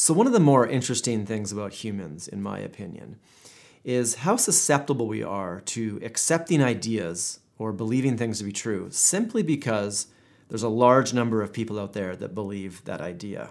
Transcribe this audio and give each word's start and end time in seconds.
So, 0.00 0.14
one 0.14 0.28
of 0.28 0.32
the 0.32 0.38
more 0.38 0.64
interesting 0.64 1.26
things 1.26 1.50
about 1.50 1.72
humans, 1.72 2.28
in 2.28 2.40
my 2.40 2.60
opinion, 2.60 3.16
is 3.82 4.14
how 4.14 4.36
susceptible 4.36 5.08
we 5.08 5.24
are 5.24 5.60
to 5.62 5.98
accepting 6.04 6.62
ideas 6.62 7.40
or 7.58 7.72
believing 7.72 8.16
things 8.16 8.38
to 8.38 8.44
be 8.44 8.52
true 8.52 8.90
simply 8.92 9.42
because 9.42 10.06
there's 10.48 10.62
a 10.62 10.68
large 10.68 11.12
number 11.12 11.42
of 11.42 11.52
people 11.52 11.80
out 11.80 11.94
there 11.94 12.14
that 12.14 12.32
believe 12.32 12.84
that 12.84 13.00
idea. 13.00 13.50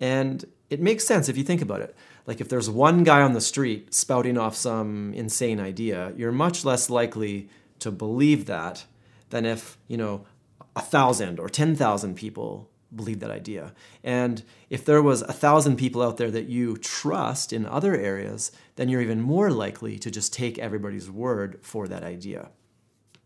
And 0.00 0.44
it 0.70 0.80
makes 0.80 1.06
sense 1.06 1.28
if 1.28 1.36
you 1.36 1.44
think 1.44 1.62
about 1.62 1.82
it. 1.82 1.94
Like 2.26 2.40
if 2.40 2.48
there's 2.48 2.68
one 2.68 3.04
guy 3.04 3.22
on 3.22 3.34
the 3.34 3.40
street 3.40 3.94
spouting 3.94 4.36
off 4.36 4.56
some 4.56 5.14
insane 5.14 5.60
idea, 5.60 6.12
you're 6.16 6.32
much 6.32 6.64
less 6.64 6.90
likely 6.90 7.48
to 7.78 7.92
believe 7.92 8.46
that 8.46 8.86
than 9.30 9.46
if, 9.46 9.78
you 9.86 9.98
know, 9.98 10.26
a 10.74 10.82
thousand 10.82 11.38
or 11.38 11.48
10,000 11.48 12.16
people 12.16 12.68
believe 12.96 13.20
that 13.20 13.30
idea. 13.30 13.72
And 14.02 14.42
if 14.70 14.84
there 14.84 15.02
was 15.02 15.22
a 15.22 15.32
thousand 15.32 15.76
people 15.76 16.02
out 16.02 16.16
there 16.16 16.30
that 16.30 16.48
you 16.48 16.76
trust 16.76 17.52
in 17.52 17.66
other 17.66 17.96
areas, 17.96 18.52
then 18.76 18.88
you're 18.88 19.02
even 19.02 19.20
more 19.20 19.50
likely 19.50 19.98
to 19.98 20.10
just 20.10 20.32
take 20.32 20.58
everybody's 20.58 21.10
word 21.10 21.58
for 21.62 21.88
that 21.88 22.02
idea. 22.02 22.50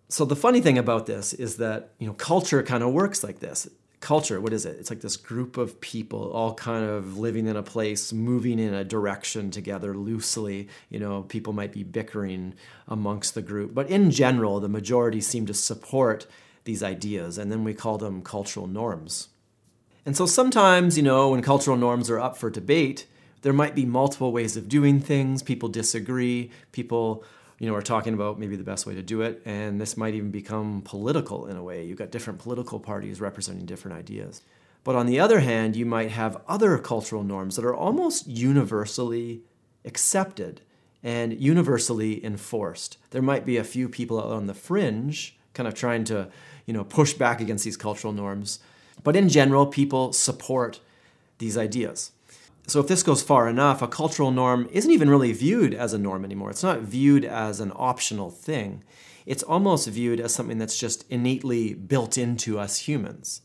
So 0.09 0.25
the 0.25 0.37
funny 0.37 0.61
thing 0.61 0.79
about 0.79 1.07
this 1.07 1.35
is 1.35 1.59
that, 1.59 1.91
you 1.99 2.07
know, 2.07 2.15
culture 2.15 2.63
kind 2.63 2.83
of 2.83 2.93
works 2.93 3.23
like 3.23 3.41
this. 3.41 3.69
Culture, 4.01 4.41
what 4.41 4.53
is 4.53 4.65
it? 4.65 4.77
It's 4.79 4.91
like 4.91 5.01
this 5.01 5.17
group 5.17 5.57
of 5.57 5.81
people 5.81 6.31
all 6.31 6.55
kind 6.55 6.85
of 6.85 7.19
living 7.19 7.47
in 7.47 7.57
a 7.57 7.63
place, 7.65 8.13
moving 8.13 8.59
in 8.59 8.73
a 8.73 8.85
direction 8.85 9.51
together 9.51 9.95
loosely. 9.95 10.69
You 10.89 11.01
know, 11.01 11.23
people 11.23 11.53
might 11.53 11.73
be 11.73 11.83
bickering 11.83 12.55
amongst 12.87 13.35
the 13.35 13.43
group, 13.43 13.75
but 13.75 13.91
in 13.91 14.11
general, 14.13 14.61
the 14.61 14.69
majority 14.69 15.21
seem 15.21 15.47
to 15.47 15.55
support 15.55 16.27
these 16.65 16.83
ideas, 16.83 17.39
and 17.39 17.51
then 17.51 17.65
we 17.65 17.75
call 17.75 17.99
them 17.99 18.23
cultural 18.23 18.67
norms. 18.67 19.29
And 20.09 20.17
so 20.17 20.25
sometimes, 20.25 20.97
you 20.97 21.03
know, 21.03 21.29
when 21.29 21.43
cultural 21.43 21.77
norms 21.77 22.09
are 22.09 22.19
up 22.19 22.39
for 22.39 22.49
debate, 22.49 23.05
there 23.43 23.53
might 23.53 23.75
be 23.75 23.85
multiple 23.85 24.33
ways 24.33 24.57
of 24.57 24.67
doing 24.67 25.01
things. 25.01 25.43
People 25.43 25.69
disagree. 25.69 26.51
People, 26.73 27.25
you 27.59 27.69
know, 27.69 27.75
are 27.75 27.83
talking 27.83 28.15
about 28.15 28.39
maybe 28.39 28.57
the 28.57 28.65
best 28.65 28.87
way 28.87 28.95
to 28.95 29.03
do 29.03 29.21
it. 29.21 29.43
And 29.45 29.79
this 29.79 29.99
might 29.99 30.15
even 30.15 30.31
become 30.31 30.81
political 30.81 31.47
in 31.47 31.59
a 31.59 31.63
way. 31.63 31.85
You've 31.85 31.99
got 31.99 32.11
different 32.11 32.39
political 32.39 32.81
parties 32.81 33.21
representing 33.21 33.67
different 33.67 33.99
ideas. 33.99 34.41
But 34.83 34.97
on 34.97 35.05
the 35.05 35.21
other 35.21 35.41
hand, 35.41 35.77
you 35.77 35.85
might 35.85 36.11
have 36.11 36.41
other 36.49 36.79
cultural 36.79 37.23
norms 37.23 37.57
that 37.57 37.67
are 37.67 37.77
almost 37.77 38.27
universally 38.27 39.43
accepted 39.85 40.63
and 41.03 41.39
universally 41.39 42.25
enforced. 42.25 42.97
There 43.11 43.21
might 43.21 43.45
be 43.45 43.59
a 43.59 43.63
few 43.63 43.91
people 43.91 44.19
out 44.19 44.33
on 44.33 44.47
the 44.47 44.55
fringe 44.55 45.37
kind 45.53 45.69
of 45.69 45.75
trying 45.75 46.05
to, 46.05 46.31
you 46.65 46.73
know, 46.73 46.85
push 46.85 47.13
back 47.13 47.43
against 47.43 47.67
these 47.67 47.77
cultural 47.77 48.15
norms 48.15 48.61
but 49.09 49.17
in 49.17 49.31
general, 49.31 49.65
people 49.65 50.13
support 50.13 50.81
these 51.39 51.57
ideas. 51.57 52.13
So 52.67 52.79
if 52.79 52.89
this 52.89 53.03
goes 53.03 53.23
far 53.23 53.49
enough, 53.49 53.81
a 53.81 53.89
cultural 53.89 54.31
norm 54.31 54.69
isn't 54.71 54.91
even 54.91 55.09
really 55.09 55.33
viewed 55.33 55.73
as 55.73 55.95
a 55.95 55.99
norm 55.99 56.27
anymore. 56.27 56.51
It's 56.51 56.63
not 56.63 56.83
viewed 56.83 57.25
as 57.25 57.59
an 57.59 57.73
optional 57.75 58.31
thing. 58.31 58.85
It's 59.25 59.43
almost 59.43 59.89
viewed 59.89 60.21
as 60.21 60.35
something 60.35 60.59
that's 60.59 60.79
just 60.79 61.11
innately 61.11 61.73
built 61.73 62.19
into 62.19 62.59
us 62.59 62.81
humans. 62.81 63.41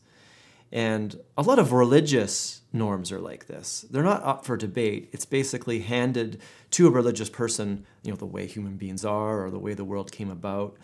And 0.70 1.18
a 1.38 1.42
lot 1.42 1.58
of 1.58 1.72
religious 1.72 2.60
norms 2.70 3.10
are 3.10 3.18
like 3.18 3.46
this. 3.46 3.86
They're 3.90 4.02
not 4.02 4.22
up 4.22 4.44
for 4.44 4.58
debate. 4.58 5.08
It's 5.12 5.24
basically 5.24 5.80
handed 5.80 6.42
to 6.72 6.88
a 6.88 6.90
religious 6.90 7.30
person, 7.30 7.86
you 8.02 8.10
know, 8.10 8.18
the 8.18 8.26
way 8.26 8.46
human 8.46 8.76
beings 8.76 9.02
are 9.02 9.46
or 9.46 9.50
the 9.50 9.58
way 9.58 9.72
the 9.72 9.82
world 9.82 10.12
came 10.12 10.30
about. 10.30 10.76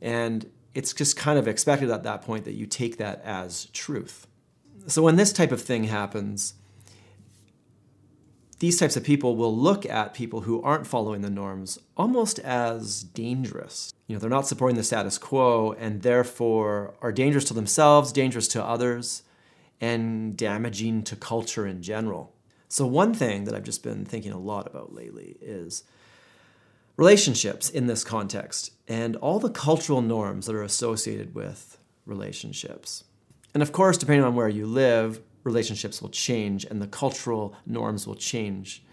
And 0.00 0.48
it's 0.74 0.92
just 0.92 1.16
kind 1.16 1.38
of 1.38 1.46
expected 1.46 1.90
at 1.90 2.02
that 2.04 2.22
point 2.22 2.44
that 2.44 2.54
you 2.54 2.66
take 2.66 2.98
that 2.98 3.22
as 3.24 3.66
truth. 3.66 4.26
So 4.86 5.02
when 5.02 5.16
this 5.16 5.32
type 5.32 5.52
of 5.52 5.62
thing 5.62 5.84
happens, 5.84 6.54
these 8.58 8.78
types 8.78 8.96
of 8.96 9.02
people 9.02 9.34
will 9.34 9.56
look 9.56 9.84
at 9.86 10.14
people 10.14 10.42
who 10.42 10.62
aren't 10.62 10.86
following 10.86 11.20
the 11.22 11.30
norms 11.30 11.78
almost 11.96 12.38
as 12.38 13.02
dangerous. 13.02 13.92
You 14.06 14.14
know, 14.14 14.20
they're 14.20 14.30
not 14.30 14.46
supporting 14.46 14.76
the 14.76 14.84
status 14.84 15.18
quo 15.18 15.72
and 15.72 16.02
therefore 16.02 16.94
are 17.02 17.12
dangerous 17.12 17.44
to 17.46 17.54
themselves, 17.54 18.12
dangerous 18.12 18.46
to 18.48 18.64
others, 18.64 19.24
and 19.80 20.36
damaging 20.36 21.02
to 21.02 21.16
culture 21.16 21.66
in 21.66 21.82
general. 21.82 22.34
So, 22.68 22.86
one 22.86 23.14
thing 23.14 23.44
that 23.44 23.54
I've 23.54 23.64
just 23.64 23.82
been 23.82 24.04
thinking 24.04 24.30
a 24.30 24.38
lot 24.38 24.68
about 24.68 24.94
lately 24.94 25.36
is 25.40 25.82
relationships 27.02 27.68
in 27.68 27.88
this 27.88 28.04
context 28.04 28.70
and 28.86 29.16
all 29.16 29.40
the 29.40 29.50
cultural 29.50 30.00
norms 30.00 30.46
that 30.46 30.54
are 30.54 30.62
associated 30.62 31.34
with 31.34 31.76
relationships. 32.06 33.02
And 33.54 33.60
of 33.60 33.72
course, 33.72 33.98
depending 33.98 34.24
on 34.24 34.36
where 34.36 34.48
you 34.48 34.66
live, 34.66 35.20
relationships 35.42 36.00
will 36.00 36.10
change 36.10 36.64
and 36.64 36.80
the 36.80 36.86
cultural 36.86 37.56
norms 37.66 38.06
will 38.06 38.14
change 38.14 38.84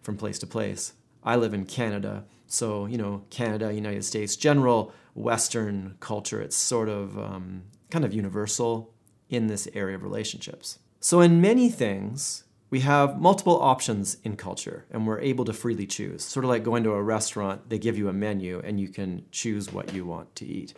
from 0.00 0.16
place 0.16 0.38
to 0.38 0.46
place. 0.46 0.92
I 1.24 1.34
live 1.34 1.54
in 1.54 1.64
Canada, 1.64 2.24
so, 2.46 2.86
you 2.86 2.98
know, 2.98 3.24
Canada, 3.30 3.74
United 3.74 4.04
States, 4.04 4.36
general 4.36 4.92
Western 5.14 5.96
culture, 5.98 6.40
it's 6.40 6.54
sort 6.54 6.88
of 6.88 7.18
um, 7.18 7.64
kind 7.90 8.04
of 8.04 8.14
universal 8.14 8.94
in 9.28 9.48
this 9.48 9.66
area 9.74 9.96
of 9.96 10.04
relationships. 10.04 10.78
So, 11.00 11.20
in 11.20 11.40
many 11.40 11.68
things, 11.68 12.44
we 12.68 12.80
have 12.80 13.20
multiple 13.20 13.60
options 13.60 14.16
in 14.24 14.36
culture 14.36 14.84
and 14.90 15.06
we're 15.06 15.20
able 15.20 15.44
to 15.44 15.52
freely 15.52 15.86
choose. 15.86 16.24
Sort 16.24 16.44
of 16.44 16.50
like 16.50 16.64
going 16.64 16.82
to 16.84 16.92
a 16.92 17.02
restaurant, 17.02 17.68
they 17.68 17.78
give 17.78 17.96
you 17.96 18.08
a 18.08 18.12
menu 18.12 18.60
and 18.64 18.80
you 18.80 18.88
can 18.88 19.24
choose 19.30 19.72
what 19.72 19.94
you 19.94 20.04
want 20.04 20.34
to 20.36 20.46
eat. 20.46 20.74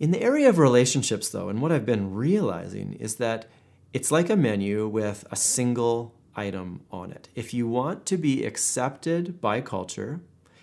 In 0.00 0.10
the 0.10 0.22
area 0.22 0.48
of 0.48 0.58
relationships, 0.58 1.28
though, 1.28 1.48
and 1.48 1.60
what 1.60 1.70
I've 1.70 1.86
been 1.86 2.14
realizing 2.14 2.94
is 2.94 3.16
that 3.16 3.48
it's 3.92 4.10
like 4.10 4.30
a 4.30 4.36
menu 4.36 4.88
with 4.88 5.24
a 5.30 5.36
single 5.36 6.14
item 6.34 6.80
on 6.90 7.12
it. 7.12 7.28
If 7.34 7.52
you 7.52 7.68
want 7.68 8.06
to 8.06 8.16
be 8.16 8.44
accepted 8.44 9.40
by 9.40 9.60
culture, 9.60 10.20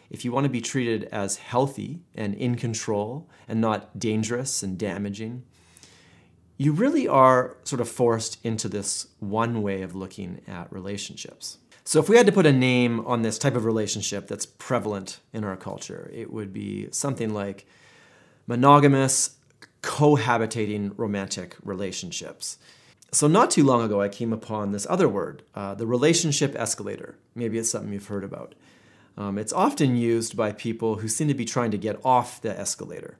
if 0.09 0.25
you 0.25 0.31
want 0.31 0.45
to 0.45 0.49
be 0.49 0.61
treated 0.61 1.03
as 1.05 1.37
healthy 1.37 2.01
and 2.15 2.33
in 2.33 2.55
control 2.55 3.29
and 3.47 3.61
not 3.61 3.99
dangerous 3.99 4.63
and 4.63 4.77
damaging, 4.77 5.43
you 6.59 6.73
really 6.73 7.07
are 7.07 7.55
sort 7.63 7.79
of 7.79 7.87
forced 7.87 8.37
into 8.43 8.67
this 8.67 9.07
one 9.19 9.63
way 9.63 9.81
of 9.81 9.95
looking 9.95 10.41
at 10.45 10.71
relationships. 10.71 11.57
So, 11.85 11.99
if 11.99 12.09
we 12.09 12.17
had 12.17 12.25
to 12.25 12.33
put 12.33 12.45
a 12.45 12.51
name 12.51 12.99
on 13.07 13.21
this 13.21 13.39
type 13.39 13.55
of 13.55 13.63
relationship 13.65 14.27
that's 14.27 14.45
prevalent 14.45 15.21
in 15.33 15.45
our 15.45 15.55
culture, 15.55 16.11
it 16.13 16.31
would 16.31 16.53
be 16.53 16.89
something 16.91 17.33
like 17.33 17.65
monogamous, 18.45 19.37
cohabitating 19.81 20.93
romantic 20.97 21.55
relationships. 21.63 22.57
So, 23.13 23.27
not 23.27 23.51
too 23.51 23.63
long 23.63 23.81
ago, 23.81 24.01
I 24.01 24.09
came 24.09 24.33
upon 24.33 24.73
this 24.73 24.85
other 24.89 25.07
word, 25.07 25.43
uh, 25.55 25.75
the 25.75 25.87
relationship 25.87 26.55
escalator. 26.57 27.15
Maybe 27.35 27.57
it's 27.57 27.71
something 27.71 27.93
you've 27.93 28.07
heard 28.07 28.25
about. 28.25 28.53
Um, 29.17 29.37
it's 29.37 29.53
often 29.53 29.95
used 29.95 30.35
by 30.35 30.51
people 30.51 30.97
who 30.97 31.07
seem 31.07 31.29
to 31.29 31.33
be 31.33 31.45
trying 31.45 31.71
to 31.71 31.77
get 31.77 32.03
off 32.03 32.41
the 32.41 32.57
escalator. 32.59 33.17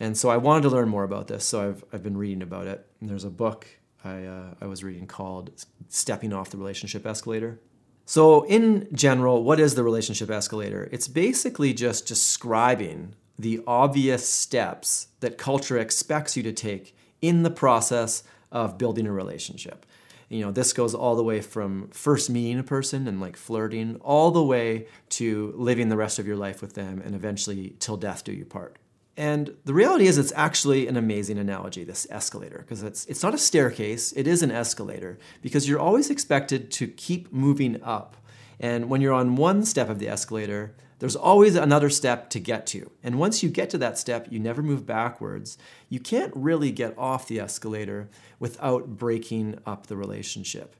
And 0.00 0.16
so 0.16 0.30
I 0.30 0.38
wanted 0.38 0.62
to 0.62 0.70
learn 0.70 0.88
more 0.88 1.04
about 1.04 1.28
this, 1.28 1.44
so 1.44 1.68
I've, 1.68 1.84
I've 1.92 2.02
been 2.02 2.16
reading 2.16 2.42
about 2.42 2.66
it. 2.66 2.86
And 3.00 3.08
there's 3.08 3.24
a 3.24 3.30
book 3.30 3.66
I, 4.02 4.24
uh, 4.24 4.54
I 4.60 4.66
was 4.66 4.82
reading 4.82 5.06
called 5.06 5.50
Stepping 5.88 6.32
Off 6.32 6.50
the 6.50 6.56
Relationship 6.56 7.06
Escalator. 7.06 7.60
So, 8.06 8.42
in 8.46 8.88
general, 8.92 9.44
what 9.44 9.60
is 9.60 9.76
the 9.76 9.84
relationship 9.84 10.30
escalator? 10.30 10.88
It's 10.90 11.06
basically 11.06 11.72
just 11.72 12.06
describing 12.06 13.14
the 13.38 13.60
obvious 13.68 14.28
steps 14.28 15.08
that 15.20 15.38
culture 15.38 15.78
expects 15.78 16.36
you 16.36 16.42
to 16.42 16.52
take 16.52 16.96
in 17.22 17.44
the 17.44 17.50
process 17.50 18.24
of 18.50 18.78
building 18.78 19.06
a 19.06 19.12
relationship. 19.12 19.86
You 20.28 20.40
know, 20.40 20.50
this 20.50 20.72
goes 20.72 20.92
all 20.92 21.14
the 21.14 21.22
way 21.22 21.40
from 21.40 21.88
first 21.90 22.30
meeting 22.30 22.58
a 22.58 22.64
person 22.64 23.06
and 23.06 23.20
like 23.20 23.36
flirting, 23.36 23.96
all 23.96 24.32
the 24.32 24.42
way 24.42 24.88
to 25.10 25.52
living 25.56 25.88
the 25.88 25.96
rest 25.96 26.18
of 26.18 26.26
your 26.26 26.36
life 26.36 26.60
with 26.60 26.74
them 26.74 27.00
and 27.04 27.14
eventually 27.14 27.76
till 27.78 27.96
death 27.96 28.24
do 28.24 28.32
you 28.32 28.44
part. 28.44 28.79
And 29.20 29.54
the 29.66 29.74
reality 29.74 30.06
is, 30.06 30.16
it's 30.16 30.32
actually 30.34 30.86
an 30.86 30.96
amazing 30.96 31.36
analogy, 31.36 31.84
this 31.84 32.06
escalator, 32.08 32.60
because 32.60 32.82
it's, 32.82 33.04
it's 33.04 33.22
not 33.22 33.34
a 33.34 33.38
staircase, 33.38 34.12
it 34.12 34.26
is 34.26 34.42
an 34.42 34.50
escalator, 34.50 35.18
because 35.42 35.68
you're 35.68 35.78
always 35.78 36.08
expected 36.08 36.70
to 36.70 36.88
keep 36.88 37.30
moving 37.30 37.82
up. 37.82 38.16
And 38.58 38.88
when 38.88 39.02
you're 39.02 39.12
on 39.12 39.36
one 39.36 39.66
step 39.66 39.90
of 39.90 39.98
the 39.98 40.08
escalator, 40.08 40.74
there's 41.00 41.16
always 41.16 41.54
another 41.54 41.90
step 41.90 42.30
to 42.30 42.40
get 42.40 42.66
to. 42.68 42.90
And 43.02 43.18
once 43.18 43.42
you 43.42 43.50
get 43.50 43.68
to 43.70 43.78
that 43.78 43.98
step, 43.98 44.28
you 44.30 44.40
never 44.40 44.62
move 44.62 44.86
backwards. 44.86 45.58
You 45.90 46.00
can't 46.00 46.32
really 46.34 46.72
get 46.72 46.96
off 46.96 47.28
the 47.28 47.40
escalator 47.40 48.08
without 48.38 48.96
breaking 48.96 49.58
up 49.66 49.88
the 49.88 49.98
relationship. 49.98 50.76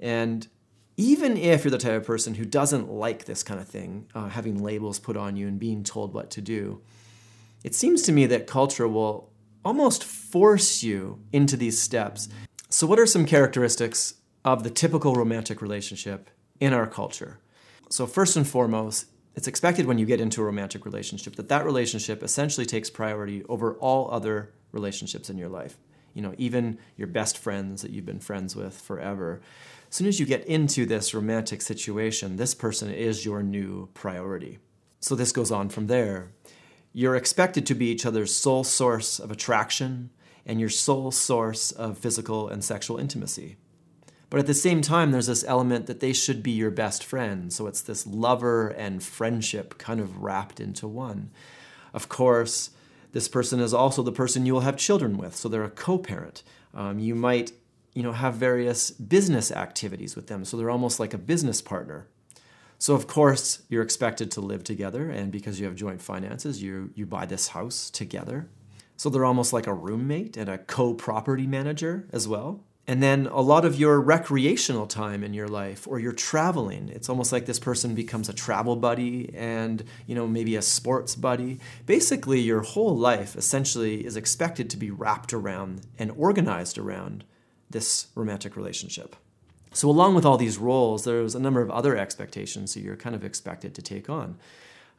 And 0.00 0.48
even 0.96 1.36
if 1.36 1.62
you're 1.62 1.70
the 1.70 1.76
type 1.76 2.00
of 2.00 2.06
person 2.06 2.36
who 2.36 2.46
doesn't 2.46 2.90
like 2.90 3.26
this 3.26 3.42
kind 3.42 3.60
of 3.60 3.68
thing, 3.68 4.06
uh, 4.14 4.30
having 4.30 4.62
labels 4.62 4.98
put 4.98 5.18
on 5.18 5.36
you 5.36 5.46
and 5.46 5.60
being 5.60 5.84
told 5.84 6.14
what 6.14 6.30
to 6.30 6.40
do, 6.40 6.80
it 7.64 7.74
seems 7.74 8.02
to 8.02 8.12
me 8.12 8.26
that 8.26 8.46
culture 8.46 8.88
will 8.88 9.32
almost 9.64 10.04
force 10.04 10.82
you 10.82 11.20
into 11.32 11.56
these 11.56 11.80
steps. 11.80 12.28
So, 12.68 12.86
what 12.86 12.98
are 12.98 13.06
some 13.06 13.26
characteristics 13.26 14.14
of 14.44 14.64
the 14.64 14.70
typical 14.70 15.14
romantic 15.14 15.62
relationship 15.62 16.30
in 16.58 16.72
our 16.72 16.86
culture? 16.86 17.38
So, 17.90 18.06
first 18.06 18.36
and 18.36 18.46
foremost, 18.46 19.06
it's 19.34 19.48
expected 19.48 19.86
when 19.86 19.98
you 19.98 20.06
get 20.06 20.20
into 20.20 20.42
a 20.42 20.44
romantic 20.44 20.84
relationship 20.84 21.36
that 21.36 21.48
that 21.48 21.64
relationship 21.64 22.22
essentially 22.22 22.66
takes 22.66 22.90
priority 22.90 23.44
over 23.48 23.74
all 23.74 24.10
other 24.10 24.52
relationships 24.72 25.30
in 25.30 25.38
your 25.38 25.48
life. 25.48 25.78
you 26.14 26.20
know, 26.20 26.34
even 26.36 26.78
your 26.96 27.08
best 27.08 27.38
friends 27.38 27.80
that 27.80 27.90
you've 27.90 28.04
been 28.04 28.20
friends 28.20 28.54
with 28.54 28.78
forever. 28.78 29.40
As 29.88 29.96
soon 29.96 30.06
as 30.06 30.20
you 30.20 30.26
get 30.26 30.44
into 30.44 30.84
this 30.84 31.14
romantic 31.14 31.62
situation, 31.62 32.36
this 32.36 32.54
person 32.54 32.90
is 32.92 33.24
your 33.24 33.42
new 33.42 33.88
priority. 33.94 34.58
So 35.00 35.14
this 35.14 35.32
goes 35.32 35.50
on 35.50 35.70
from 35.70 35.86
there. 35.86 36.32
You're 36.92 37.16
expected 37.16 37.66
to 37.66 37.74
be 37.74 37.86
each 37.86 38.04
other's 38.06 38.34
sole 38.34 38.64
source 38.64 39.18
of 39.18 39.30
attraction 39.30 40.10
and 40.44 40.60
your 40.60 40.68
sole 40.68 41.10
source 41.10 41.70
of 41.70 41.98
physical 41.98 42.48
and 42.48 42.62
sexual 42.62 42.98
intimacy. 42.98 43.56
But 44.28 44.40
at 44.40 44.46
the 44.46 44.54
same 44.54 44.80
time, 44.80 45.10
there's 45.10 45.26
this 45.26 45.44
element 45.46 45.86
that 45.86 46.00
they 46.00 46.12
should 46.12 46.42
be 46.42 46.52
your 46.52 46.70
best 46.70 47.04
friend. 47.04 47.52
So 47.52 47.66
it's 47.66 47.82
this 47.82 48.06
lover 48.06 48.68
and 48.68 49.02
friendship 49.02 49.78
kind 49.78 50.00
of 50.00 50.22
wrapped 50.22 50.58
into 50.58 50.88
one. 50.88 51.30
Of 51.92 52.08
course, 52.08 52.70
this 53.12 53.28
person 53.28 53.60
is 53.60 53.74
also 53.74 54.02
the 54.02 54.10
person 54.10 54.46
you 54.46 54.54
will 54.54 54.60
have 54.60 54.76
children 54.78 55.18
with, 55.18 55.36
so 55.36 55.48
they're 55.48 55.64
a 55.64 55.70
co 55.70 55.98
parent. 55.98 56.42
Um, 56.74 56.98
you 56.98 57.14
might 57.14 57.52
you 57.94 58.02
know, 58.02 58.12
have 58.12 58.34
various 58.34 58.90
business 58.90 59.52
activities 59.52 60.16
with 60.16 60.26
them, 60.26 60.44
so 60.44 60.56
they're 60.56 60.70
almost 60.70 60.98
like 60.98 61.12
a 61.12 61.18
business 61.18 61.60
partner. 61.60 62.06
So 62.82 62.96
of 62.96 63.06
course, 63.06 63.62
you're 63.68 63.84
expected 63.84 64.32
to 64.32 64.40
live 64.40 64.64
together, 64.64 65.08
and 65.08 65.30
because 65.30 65.60
you 65.60 65.66
have 65.66 65.76
joint 65.76 66.02
finances, 66.02 66.60
you, 66.60 66.90
you 66.96 67.06
buy 67.06 67.26
this 67.26 67.46
house 67.46 67.88
together. 67.88 68.48
So 68.96 69.08
they're 69.08 69.24
almost 69.24 69.52
like 69.52 69.68
a 69.68 69.72
roommate 69.72 70.36
and 70.36 70.48
a 70.48 70.58
co-property 70.58 71.46
manager 71.46 72.08
as 72.10 72.26
well. 72.26 72.64
And 72.88 73.00
then 73.00 73.28
a 73.28 73.40
lot 73.40 73.64
of 73.64 73.78
your 73.78 74.00
recreational 74.00 74.88
time 74.88 75.22
in 75.22 75.32
your 75.32 75.46
life 75.46 75.86
or 75.86 76.00
you're 76.00 76.10
traveling, 76.10 76.88
it's 76.88 77.08
almost 77.08 77.30
like 77.30 77.46
this 77.46 77.60
person 77.60 77.94
becomes 77.94 78.28
a 78.28 78.32
travel 78.32 78.74
buddy 78.74 79.32
and, 79.32 79.84
you 80.08 80.16
know, 80.16 80.26
maybe 80.26 80.56
a 80.56 80.62
sports 80.62 81.14
buddy. 81.14 81.60
Basically, 81.86 82.40
your 82.40 82.62
whole 82.62 82.98
life 82.98 83.36
essentially 83.36 84.04
is 84.04 84.16
expected 84.16 84.68
to 84.70 84.76
be 84.76 84.90
wrapped 84.90 85.32
around 85.32 85.82
and 86.00 86.10
organized 86.16 86.78
around 86.78 87.22
this 87.70 88.08
romantic 88.16 88.56
relationship. 88.56 89.14
So, 89.74 89.88
along 89.88 90.14
with 90.14 90.24
all 90.24 90.36
these 90.36 90.58
roles, 90.58 91.04
there's 91.04 91.34
a 91.34 91.40
number 91.40 91.62
of 91.62 91.70
other 91.70 91.96
expectations 91.96 92.74
that 92.74 92.80
you're 92.80 92.96
kind 92.96 93.14
of 93.14 93.24
expected 93.24 93.74
to 93.74 93.82
take 93.82 94.10
on. 94.10 94.36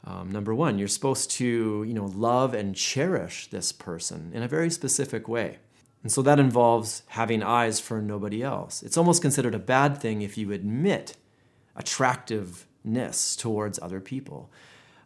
Um, 0.04 0.30
number 0.30 0.54
one, 0.54 0.78
you're 0.78 0.88
supposed 0.88 1.30
to, 1.32 1.84
you 1.86 1.94
know, 1.94 2.06
love 2.06 2.52
and 2.54 2.74
cherish 2.74 3.46
this 3.46 3.72
person 3.72 4.32
in 4.34 4.42
a 4.42 4.48
very 4.48 4.70
specific 4.70 5.28
way. 5.28 5.58
And 6.02 6.12
so 6.12 6.20
that 6.22 6.38
involves 6.38 7.02
having 7.08 7.42
eyes 7.42 7.80
for 7.80 8.02
nobody 8.02 8.42
else. 8.42 8.82
It's 8.82 8.98
almost 8.98 9.22
considered 9.22 9.54
a 9.54 9.58
bad 9.58 9.98
thing 9.98 10.20
if 10.20 10.36
you 10.36 10.52
admit 10.52 11.16
attractiveness 11.76 13.34
towards 13.34 13.78
other 13.80 14.00
people. 14.00 14.52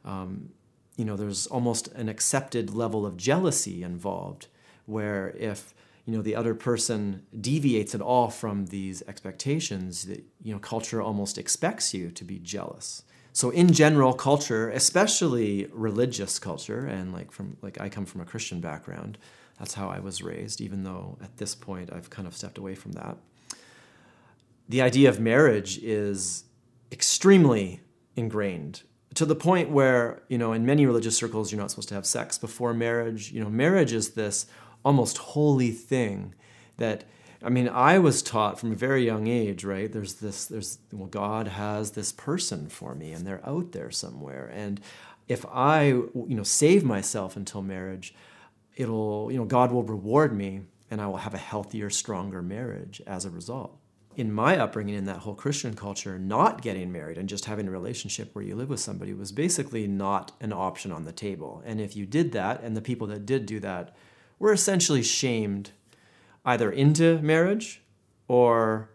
Um, 0.04 0.50
you 0.96 1.04
know, 1.04 1.16
there's 1.16 1.46
almost 1.46 1.86
an 1.88 2.08
accepted 2.08 2.74
level 2.74 3.06
of 3.06 3.16
jealousy 3.16 3.84
involved, 3.84 4.48
where 4.86 5.30
if 5.38 5.72
you 6.08 6.16
know 6.16 6.22
the 6.22 6.34
other 6.34 6.54
person 6.54 7.26
deviates 7.38 7.94
at 7.94 8.00
all 8.00 8.30
from 8.30 8.64
these 8.66 9.02
expectations, 9.06 10.06
that 10.06 10.24
you 10.42 10.54
know 10.54 10.58
culture 10.58 11.02
almost 11.02 11.36
expects 11.36 11.92
you 11.92 12.10
to 12.12 12.24
be 12.24 12.38
jealous. 12.38 13.02
So 13.34 13.50
in 13.50 13.74
general, 13.74 14.14
culture, 14.14 14.70
especially 14.70 15.68
religious 15.70 16.38
culture, 16.38 16.86
and 16.86 17.12
like 17.12 17.30
from 17.30 17.58
like 17.60 17.78
I 17.78 17.90
come 17.90 18.06
from 18.06 18.22
a 18.22 18.24
Christian 18.24 18.62
background, 18.62 19.18
that's 19.58 19.74
how 19.74 19.90
I 19.90 19.98
was 20.00 20.22
raised, 20.22 20.62
even 20.62 20.82
though 20.82 21.18
at 21.22 21.36
this 21.36 21.54
point 21.54 21.92
I've 21.92 22.08
kind 22.08 22.26
of 22.26 22.34
stepped 22.34 22.56
away 22.56 22.74
from 22.74 22.92
that. 22.92 23.18
The 24.66 24.80
idea 24.80 25.10
of 25.10 25.20
marriage 25.20 25.76
is 25.82 26.44
extremely 26.90 27.82
ingrained 28.16 28.80
to 29.14 29.26
the 29.26 29.36
point 29.36 29.68
where, 29.68 30.22
you 30.28 30.38
know, 30.38 30.54
in 30.54 30.64
many 30.64 30.86
religious 30.86 31.18
circles, 31.18 31.52
you're 31.52 31.60
not 31.60 31.70
supposed 31.70 31.88
to 31.90 31.94
have 31.94 32.06
sex 32.06 32.38
before 32.38 32.72
marriage. 32.72 33.30
You 33.30 33.42
know, 33.42 33.50
marriage 33.50 33.92
is 33.92 34.10
this 34.10 34.46
almost 34.84 35.18
holy 35.18 35.70
thing 35.70 36.34
that 36.76 37.04
I 37.42 37.50
mean, 37.50 37.68
I 37.68 37.98
was 38.00 38.22
taught 38.22 38.58
from 38.58 38.72
a 38.72 38.76
very 38.76 39.04
young 39.04 39.28
age, 39.28 39.62
right? 39.62 39.90
There's 39.92 40.14
this, 40.14 40.46
there's, 40.46 40.78
well, 40.92 41.06
God 41.06 41.46
has 41.46 41.92
this 41.92 42.10
person 42.10 42.68
for 42.68 42.94
me 42.94 43.12
and 43.12 43.24
they're 43.24 43.46
out 43.48 43.72
there 43.72 43.90
somewhere. 43.92 44.50
And 44.52 44.80
if 45.28 45.46
I, 45.46 45.84
you 45.84 46.10
know, 46.14 46.42
save 46.42 46.82
myself 46.82 47.36
until 47.36 47.62
marriage, 47.62 48.12
it'll, 48.76 49.30
you 49.30 49.38
know, 49.38 49.44
God 49.44 49.70
will 49.70 49.84
reward 49.84 50.36
me 50.36 50.62
and 50.90 51.00
I 51.00 51.06
will 51.06 51.18
have 51.18 51.34
a 51.34 51.38
healthier, 51.38 51.90
stronger 51.90 52.42
marriage 52.42 53.00
as 53.06 53.24
a 53.24 53.30
result. 53.30 53.78
In 54.16 54.32
my 54.32 54.58
upbringing 54.58 54.96
in 54.96 55.04
that 55.04 55.18
whole 55.18 55.36
Christian 55.36 55.74
culture, 55.74 56.18
not 56.18 56.60
getting 56.60 56.90
married 56.90 57.18
and 57.18 57.28
just 57.28 57.44
having 57.44 57.68
a 57.68 57.70
relationship 57.70 58.34
where 58.34 58.44
you 58.44 58.56
live 58.56 58.68
with 58.68 58.80
somebody 58.80 59.14
was 59.14 59.30
basically 59.30 59.86
not 59.86 60.32
an 60.40 60.52
option 60.52 60.90
on 60.90 61.04
the 61.04 61.12
table. 61.12 61.62
And 61.64 61.80
if 61.80 61.94
you 61.94 62.04
did 62.04 62.32
that, 62.32 62.62
and 62.64 62.76
the 62.76 62.82
people 62.82 63.06
that 63.08 63.26
did 63.26 63.46
do 63.46 63.60
that 63.60 63.94
were 64.38 64.52
essentially 64.52 65.02
shamed 65.02 65.70
either 66.44 66.70
into 66.70 67.18
marriage 67.20 67.82
or 68.28 68.90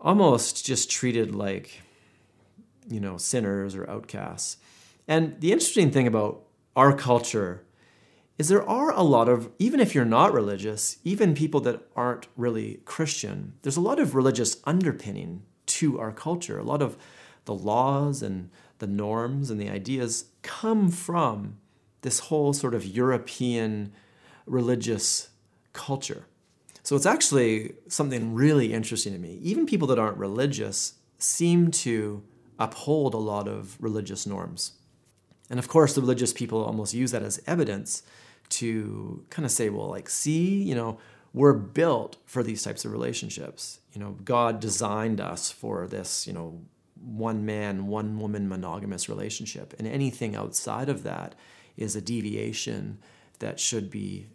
almost 0.00 0.64
just 0.64 0.90
treated 0.90 1.34
like, 1.34 1.80
you 2.88 3.00
know, 3.00 3.16
sinners 3.16 3.74
or 3.74 3.88
outcasts. 3.88 4.58
And 5.08 5.40
the 5.40 5.52
interesting 5.52 5.90
thing 5.90 6.06
about 6.06 6.42
our 6.76 6.96
culture 6.96 7.64
is 8.38 8.48
there 8.48 8.68
are 8.68 8.90
a 8.92 9.02
lot 9.02 9.28
of, 9.28 9.50
even 9.58 9.80
if 9.80 9.94
you're 9.94 10.04
not 10.04 10.32
religious, 10.32 10.98
even 11.04 11.34
people 11.34 11.60
that 11.60 11.86
aren't 11.94 12.26
really 12.36 12.80
Christian, 12.84 13.54
there's 13.62 13.76
a 13.76 13.80
lot 13.80 13.98
of 13.98 14.14
religious 14.14 14.56
underpinning 14.64 15.42
to 15.66 16.00
our 16.00 16.12
culture. 16.12 16.58
A 16.58 16.64
lot 16.64 16.82
of 16.82 16.96
the 17.44 17.54
laws 17.54 18.22
and 18.22 18.50
the 18.78 18.86
norms 18.86 19.50
and 19.50 19.60
the 19.60 19.70
ideas 19.70 20.26
come 20.42 20.90
from 20.90 21.58
this 22.02 22.18
whole 22.20 22.52
sort 22.52 22.74
of 22.74 22.84
European 22.84 23.92
religious 24.46 25.28
culture. 25.72 26.26
So 26.82 26.96
it's 26.96 27.06
actually 27.06 27.74
something 27.88 28.34
really 28.34 28.72
interesting 28.72 29.12
to 29.14 29.18
me. 29.18 29.38
Even 29.42 29.66
people 29.66 29.88
that 29.88 29.98
aren't 29.98 30.18
religious 30.18 30.94
seem 31.18 31.70
to 31.70 32.22
uphold 32.58 33.14
a 33.14 33.18
lot 33.18 33.48
of 33.48 33.76
religious 33.80 34.26
norms. 34.26 34.72
And 35.50 35.58
of 35.58 35.68
course, 35.68 35.94
the 35.94 36.00
religious 36.00 36.32
people 36.32 36.62
almost 36.62 36.94
use 36.94 37.10
that 37.12 37.22
as 37.22 37.42
evidence 37.46 38.02
to 38.50 39.24
kind 39.30 39.46
of 39.46 39.50
say, 39.50 39.70
well, 39.70 39.88
like, 39.88 40.08
see, 40.08 40.62
you 40.62 40.74
know, 40.74 40.98
we're 41.32 41.54
built 41.54 42.16
for 42.26 42.42
these 42.42 42.62
types 42.62 42.84
of 42.84 42.92
relationships. 42.92 43.80
You 43.92 44.00
know, 44.00 44.16
God 44.24 44.60
designed 44.60 45.20
us 45.20 45.50
for 45.50 45.86
this, 45.86 46.26
you 46.26 46.32
know, 46.32 46.60
one 47.02 47.44
man, 47.44 47.86
one 47.86 48.18
woman 48.18 48.48
monogamous 48.48 49.08
relationship. 49.08 49.74
And 49.78 49.88
anything 49.88 50.36
outside 50.36 50.88
of 50.88 51.02
that 51.02 51.34
is 51.76 51.96
a 51.96 52.00
deviation 52.00 52.98
that 53.44 53.60
should 53.60 53.90
be, 53.90 54.26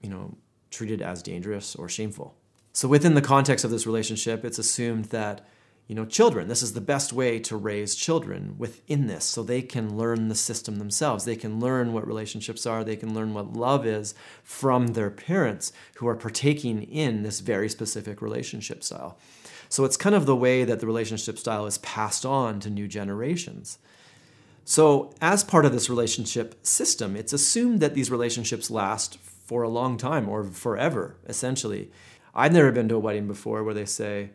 you 0.00 0.10
know, 0.10 0.36
treated 0.70 1.00
as 1.00 1.22
dangerous 1.22 1.76
or 1.76 1.88
shameful. 1.88 2.36
So 2.72 2.88
within 2.88 3.14
the 3.14 3.22
context 3.22 3.64
of 3.64 3.70
this 3.70 3.86
relationship, 3.86 4.44
it's 4.44 4.58
assumed 4.58 5.06
that 5.06 5.46
you 5.86 5.94
know 5.94 6.04
children 6.04 6.48
this 6.48 6.64
is 6.64 6.72
the 6.72 6.80
best 6.80 7.12
way 7.12 7.38
to 7.38 7.56
raise 7.56 7.94
children 7.94 8.56
within 8.58 9.06
this 9.06 9.24
so 9.24 9.44
they 9.44 9.62
can 9.62 9.96
learn 9.96 10.26
the 10.26 10.34
system 10.34 10.76
themselves. 10.76 11.24
They 11.24 11.36
can 11.36 11.60
learn 11.60 11.92
what 11.92 12.08
relationships 12.08 12.66
are. 12.66 12.82
They 12.82 12.96
can 12.96 13.14
learn 13.14 13.34
what 13.34 13.52
love 13.52 13.86
is 13.86 14.14
from 14.42 14.88
their 14.88 15.10
parents 15.10 15.72
who 15.94 16.08
are 16.08 16.16
partaking 16.16 16.82
in 16.82 17.22
this 17.22 17.38
very 17.38 17.68
specific 17.68 18.20
relationship 18.20 18.82
style. 18.82 19.16
So 19.68 19.84
it's 19.84 19.96
kind 19.96 20.16
of 20.16 20.26
the 20.26 20.36
way 20.36 20.64
that 20.64 20.80
the 20.80 20.86
relationship 20.86 21.38
style 21.38 21.66
is 21.66 21.78
passed 21.78 22.26
on 22.26 22.58
to 22.60 22.68
new 22.68 22.88
generations 22.88 23.78
so 24.68 25.14
as 25.22 25.42
part 25.42 25.64
of 25.64 25.72
this 25.72 25.88
relationship 25.88 26.54
system 26.66 27.16
it's 27.16 27.32
assumed 27.32 27.80
that 27.80 27.94
these 27.94 28.10
relationships 28.10 28.70
last 28.70 29.16
for 29.18 29.62
a 29.62 29.68
long 29.68 29.96
time 29.96 30.28
or 30.28 30.44
forever 30.44 31.16
essentially 31.26 31.90
i've 32.34 32.52
never 32.52 32.70
been 32.70 32.88
to 32.88 32.96
a 32.96 32.98
wedding 32.98 33.26
before 33.26 33.64
where 33.64 33.74
they 33.74 33.86
say 33.86 34.30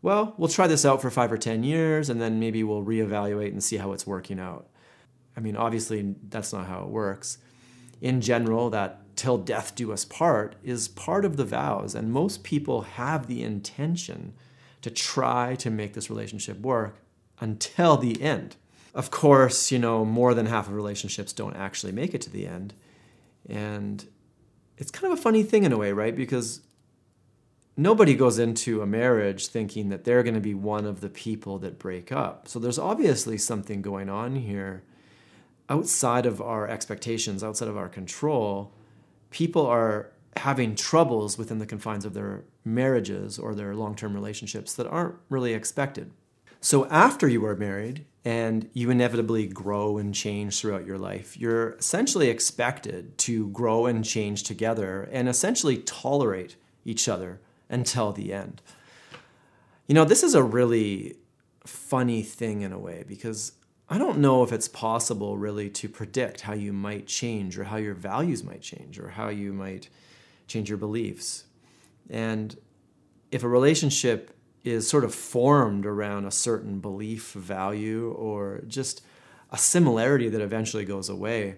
well, 0.00 0.34
we'll 0.36 0.48
try 0.48 0.66
this 0.66 0.84
out 0.84 1.02
for 1.02 1.10
five 1.10 1.32
or 1.32 1.36
10 1.36 1.64
years 1.64 2.08
and 2.08 2.20
then 2.20 2.38
maybe 2.38 2.62
we'll 2.62 2.84
reevaluate 2.84 3.48
and 3.48 3.62
see 3.62 3.78
how 3.78 3.92
it's 3.92 4.06
working 4.06 4.38
out. 4.38 4.68
I 5.36 5.40
mean, 5.40 5.56
obviously, 5.56 6.14
that's 6.28 6.52
not 6.52 6.66
how 6.66 6.82
it 6.82 6.88
works. 6.88 7.38
In 8.00 8.20
general, 8.20 8.70
that 8.70 9.00
till 9.16 9.38
death 9.38 9.74
do 9.74 9.92
us 9.92 10.04
part 10.04 10.54
is 10.62 10.86
part 10.88 11.24
of 11.24 11.36
the 11.36 11.44
vows, 11.44 11.94
and 11.94 12.12
most 12.12 12.44
people 12.44 12.82
have 12.82 13.26
the 13.26 13.42
intention 13.42 14.34
to 14.82 14.90
try 14.90 15.56
to 15.56 15.70
make 15.70 15.94
this 15.94 16.10
relationship 16.10 16.60
work 16.60 16.96
until 17.40 17.96
the 17.96 18.22
end. 18.22 18.56
Of 18.98 19.12
course, 19.12 19.70
you 19.70 19.78
know, 19.78 20.04
more 20.04 20.34
than 20.34 20.46
half 20.46 20.66
of 20.66 20.74
relationships 20.74 21.32
don't 21.32 21.54
actually 21.54 21.92
make 21.92 22.14
it 22.14 22.20
to 22.22 22.30
the 22.30 22.48
end. 22.48 22.74
And 23.48 24.04
it's 24.76 24.90
kind 24.90 25.12
of 25.12 25.16
a 25.16 25.22
funny 25.22 25.44
thing 25.44 25.62
in 25.62 25.70
a 25.70 25.76
way, 25.76 25.92
right? 25.92 26.16
Because 26.16 26.62
nobody 27.76 28.16
goes 28.16 28.40
into 28.40 28.82
a 28.82 28.86
marriage 28.88 29.46
thinking 29.46 29.88
that 29.90 30.02
they're 30.02 30.24
going 30.24 30.34
to 30.34 30.40
be 30.40 30.52
one 30.52 30.84
of 30.84 31.00
the 31.00 31.08
people 31.08 31.60
that 31.60 31.78
break 31.78 32.10
up. 32.10 32.48
So 32.48 32.58
there's 32.58 32.76
obviously 32.76 33.38
something 33.38 33.82
going 33.82 34.08
on 34.08 34.34
here 34.34 34.82
outside 35.68 36.26
of 36.26 36.42
our 36.42 36.66
expectations, 36.66 37.44
outside 37.44 37.68
of 37.68 37.76
our 37.76 37.88
control. 37.88 38.74
People 39.30 39.64
are 39.64 40.10
having 40.38 40.74
troubles 40.74 41.38
within 41.38 41.58
the 41.58 41.66
confines 41.66 42.04
of 42.04 42.14
their 42.14 42.42
marriages 42.64 43.38
or 43.38 43.54
their 43.54 43.76
long 43.76 43.94
term 43.94 44.12
relationships 44.12 44.74
that 44.74 44.88
aren't 44.88 45.14
really 45.28 45.54
expected. 45.54 46.10
So 46.60 46.86
after 46.86 47.28
you 47.28 47.44
are 47.46 47.54
married 47.54 48.04
and 48.24 48.68
you 48.72 48.90
inevitably 48.90 49.46
grow 49.46 49.98
and 49.98 50.14
change 50.14 50.60
throughout 50.60 50.84
your 50.84 50.98
life, 50.98 51.36
you're 51.36 51.70
essentially 51.74 52.28
expected 52.28 53.16
to 53.18 53.48
grow 53.50 53.86
and 53.86 54.04
change 54.04 54.42
together 54.42 55.08
and 55.12 55.28
essentially 55.28 55.78
tolerate 55.78 56.56
each 56.84 57.08
other 57.08 57.40
until 57.68 58.12
the 58.12 58.32
end. 58.32 58.60
You 59.86 59.94
know, 59.94 60.04
this 60.04 60.22
is 60.22 60.34
a 60.34 60.42
really 60.42 61.16
funny 61.64 62.22
thing 62.22 62.62
in 62.62 62.72
a 62.72 62.78
way 62.78 63.04
because 63.06 63.52
I 63.88 63.96
don't 63.96 64.18
know 64.18 64.42
if 64.42 64.52
it's 64.52 64.68
possible 64.68 65.38
really 65.38 65.70
to 65.70 65.88
predict 65.88 66.42
how 66.42 66.52
you 66.54 66.72
might 66.72 67.06
change 67.06 67.58
or 67.58 67.64
how 67.64 67.76
your 67.76 67.94
values 67.94 68.42
might 68.42 68.62
change 68.62 68.98
or 68.98 69.10
how 69.10 69.28
you 69.28 69.52
might 69.52 69.88
change 70.46 70.68
your 70.68 70.78
beliefs. 70.78 71.44
And 72.10 72.54
if 73.30 73.44
a 73.44 73.48
relationship 73.48 74.34
is 74.68 74.88
sort 74.88 75.04
of 75.04 75.14
formed 75.14 75.86
around 75.86 76.24
a 76.24 76.30
certain 76.30 76.80
belief, 76.80 77.32
value, 77.32 78.12
or 78.12 78.62
just 78.66 79.02
a 79.50 79.58
similarity 79.58 80.28
that 80.28 80.40
eventually 80.40 80.84
goes 80.84 81.08
away, 81.08 81.56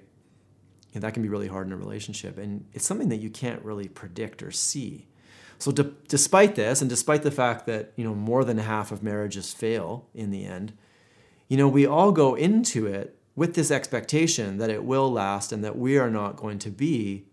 know, 0.94 1.00
that 1.00 1.14
can 1.14 1.22
be 1.22 1.28
really 1.28 1.48
hard 1.48 1.66
in 1.66 1.72
a 1.72 1.76
relationship. 1.76 2.38
And 2.38 2.66
it's 2.72 2.86
something 2.86 3.08
that 3.08 3.18
you 3.18 3.30
can't 3.30 3.62
really 3.62 3.88
predict 3.88 4.42
or 4.42 4.50
see. 4.50 5.06
So, 5.58 5.72
de- 5.72 5.92
despite 6.08 6.54
this, 6.54 6.80
and 6.80 6.88
despite 6.88 7.22
the 7.22 7.30
fact 7.30 7.66
that 7.66 7.92
you 7.96 8.04
know 8.04 8.14
more 8.14 8.44
than 8.44 8.58
half 8.58 8.90
of 8.90 9.02
marriages 9.02 9.52
fail 9.52 10.08
in 10.14 10.30
the 10.30 10.46
end, 10.46 10.72
you 11.48 11.56
know 11.56 11.68
we 11.68 11.86
all 11.86 12.12
go 12.12 12.34
into 12.34 12.86
it 12.86 13.18
with 13.36 13.54
this 13.54 13.70
expectation 13.70 14.58
that 14.58 14.70
it 14.70 14.84
will 14.84 15.10
last 15.12 15.52
and 15.52 15.62
that 15.62 15.76
we 15.76 15.98
are 15.98 16.10
not 16.10 16.36
going 16.36 16.58
to 16.58 16.70
be 16.70 17.26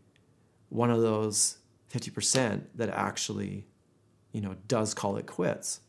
one 0.70 0.92
of 0.92 1.02
those 1.02 1.58
50% 1.92 2.64
that 2.76 2.90
actually 2.90 3.66
you 4.32 4.42
know, 4.42 4.56
does 4.68 4.94
call 4.94 5.18
it 5.18 5.26
quits. 5.26 5.82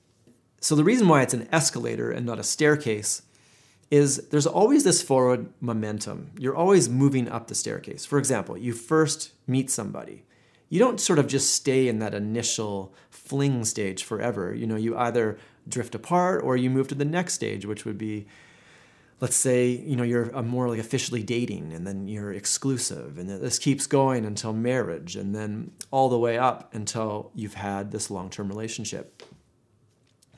So 0.60 0.74
the 0.74 0.84
reason 0.84 1.08
why 1.08 1.22
it's 1.22 1.34
an 1.34 1.48
escalator 1.52 2.10
and 2.10 2.26
not 2.26 2.38
a 2.38 2.44
staircase 2.44 3.22
is 3.90 4.28
there's 4.28 4.46
always 4.46 4.84
this 4.84 5.02
forward 5.02 5.48
momentum. 5.60 6.30
You're 6.38 6.56
always 6.56 6.88
moving 6.88 7.28
up 7.28 7.46
the 7.46 7.54
staircase. 7.54 8.04
For 8.04 8.18
example, 8.18 8.56
you 8.58 8.72
first 8.72 9.32
meet 9.46 9.70
somebody. 9.70 10.24
You 10.68 10.78
don't 10.78 11.00
sort 11.00 11.18
of 11.18 11.26
just 11.26 11.54
stay 11.54 11.88
in 11.88 11.98
that 12.00 12.14
initial 12.14 12.92
fling 13.10 13.64
stage 13.64 14.04
forever. 14.04 14.54
You 14.54 14.66
know, 14.66 14.76
you 14.76 14.96
either 14.96 15.38
drift 15.66 15.94
apart 15.94 16.42
or 16.44 16.56
you 16.56 16.68
move 16.68 16.88
to 16.88 16.94
the 16.94 17.04
next 17.04 17.34
stage, 17.34 17.64
which 17.64 17.84
would 17.84 17.96
be 17.96 18.26
let's 19.20 19.36
say 19.36 19.68
you 19.68 19.96
know 19.96 20.02
you're 20.02 20.30
more 20.42 20.68
like 20.68 20.78
officially 20.78 21.22
dating 21.22 21.72
and 21.72 21.86
then 21.86 22.06
you're 22.06 22.32
exclusive 22.32 23.18
and 23.18 23.28
this 23.28 23.58
keeps 23.58 23.86
going 23.86 24.24
until 24.24 24.52
marriage 24.52 25.16
and 25.16 25.34
then 25.34 25.72
all 25.90 26.08
the 26.08 26.18
way 26.18 26.38
up 26.38 26.72
until 26.74 27.30
you've 27.34 27.54
had 27.54 27.90
this 27.90 28.10
long-term 28.10 28.48
relationship. 28.48 29.22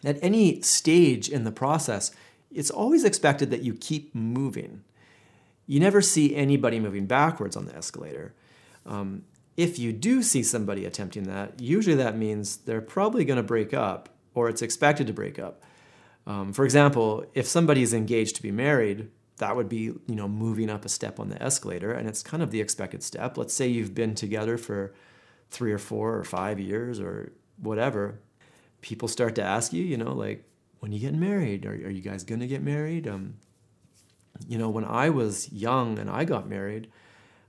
At 0.02 0.18
any 0.22 0.62
stage 0.62 1.28
in 1.28 1.44
the 1.44 1.52
process 1.52 2.10
it's 2.50 2.70
always 2.70 3.04
expected 3.04 3.50
that 3.50 3.62
you 3.62 3.74
keep 3.74 4.14
moving. 4.14 4.82
You 5.66 5.78
never 5.78 6.02
see 6.02 6.34
anybody 6.34 6.80
moving 6.80 7.06
backwards 7.06 7.56
on 7.56 7.66
the 7.66 7.76
escalator. 7.76 8.34
Um, 8.84 9.22
if 9.56 9.78
you 9.78 9.92
do 9.92 10.22
see 10.22 10.42
somebody 10.42 10.84
attempting 10.84 11.24
that 11.24 11.60
usually 11.60 11.96
that 11.96 12.16
means 12.16 12.56
they're 12.58 12.80
probably 12.80 13.24
going 13.24 13.36
to 13.36 13.42
break 13.42 13.74
up 13.74 14.08
or 14.34 14.48
it's 14.48 14.62
expected 14.62 15.06
to 15.06 15.12
break 15.12 15.38
up 15.38 15.62
um, 16.26 16.52
for 16.52 16.64
example, 16.64 17.24
if 17.34 17.46
somebody 17.46 17.82
is 17.82 17.94
engaged 17.94 18.36
to 18.36 18.42
be 18.42 18.52
married, 18.52 19.10
that 19.38 19.56
would 19.56 19.68
be 19.68 19.78
you 19.78 20.14
know 20.14 20.28
moving 20.28 20.70
up 20.70 20.84
a 20.84 20.88
step 20.88 21.18
on 21.18 21.28
the 21.28 21.42
escalator, 21.42 21.92
and 21.92 22.08
it's 22.08 22.22
kind 22.22 22.42
of 22.42 22.50
the 22.50 22.60
expected 22.60 23.02
step. 23.02 23.36
Let's 23.36 23.54
say 23.54 23.66
you've 23.66 23.94
been 23.94 24.14
together 24.14 24.56
for 24.56 24.94
three 25.50 25.72
or 25.72 25.78
four 25.78 26.16
or 26.16 26.24
five 26.24 26.60
years 26.60 27.00
or 27.00 27.32
whatever. 27.56 28.20
People 28.82 29.08
start 29.08 29.34
to 29.34 29.42
ask 29.42 29.72
you, 29.72 29.82
you 29.82 29.96
know, 29.96 30.12
like, 30.12 30.44
when 30.78 30.92
are 30.92 30.94
you 30.94 31.00
getting 31.00 31.20
married? 31.20 31.66
Are, 31.66 31.72
are 31.72 31.90
you 31.90 32.02
guys 32.02 32.22
gonna 32.22 32.46
get 32.46 32.62
married? 32.62 33.08
Um, 33.08 33.34
you 34.48 34.56
know, 34.56 34.70
when 34.70 34.84
I 34.84 35.10
was 35.10 35.52
young 35.52 35.98
and 35.98 36.08
I 36.08 36.24
got 36.24 36.48
married, 36.48 36.88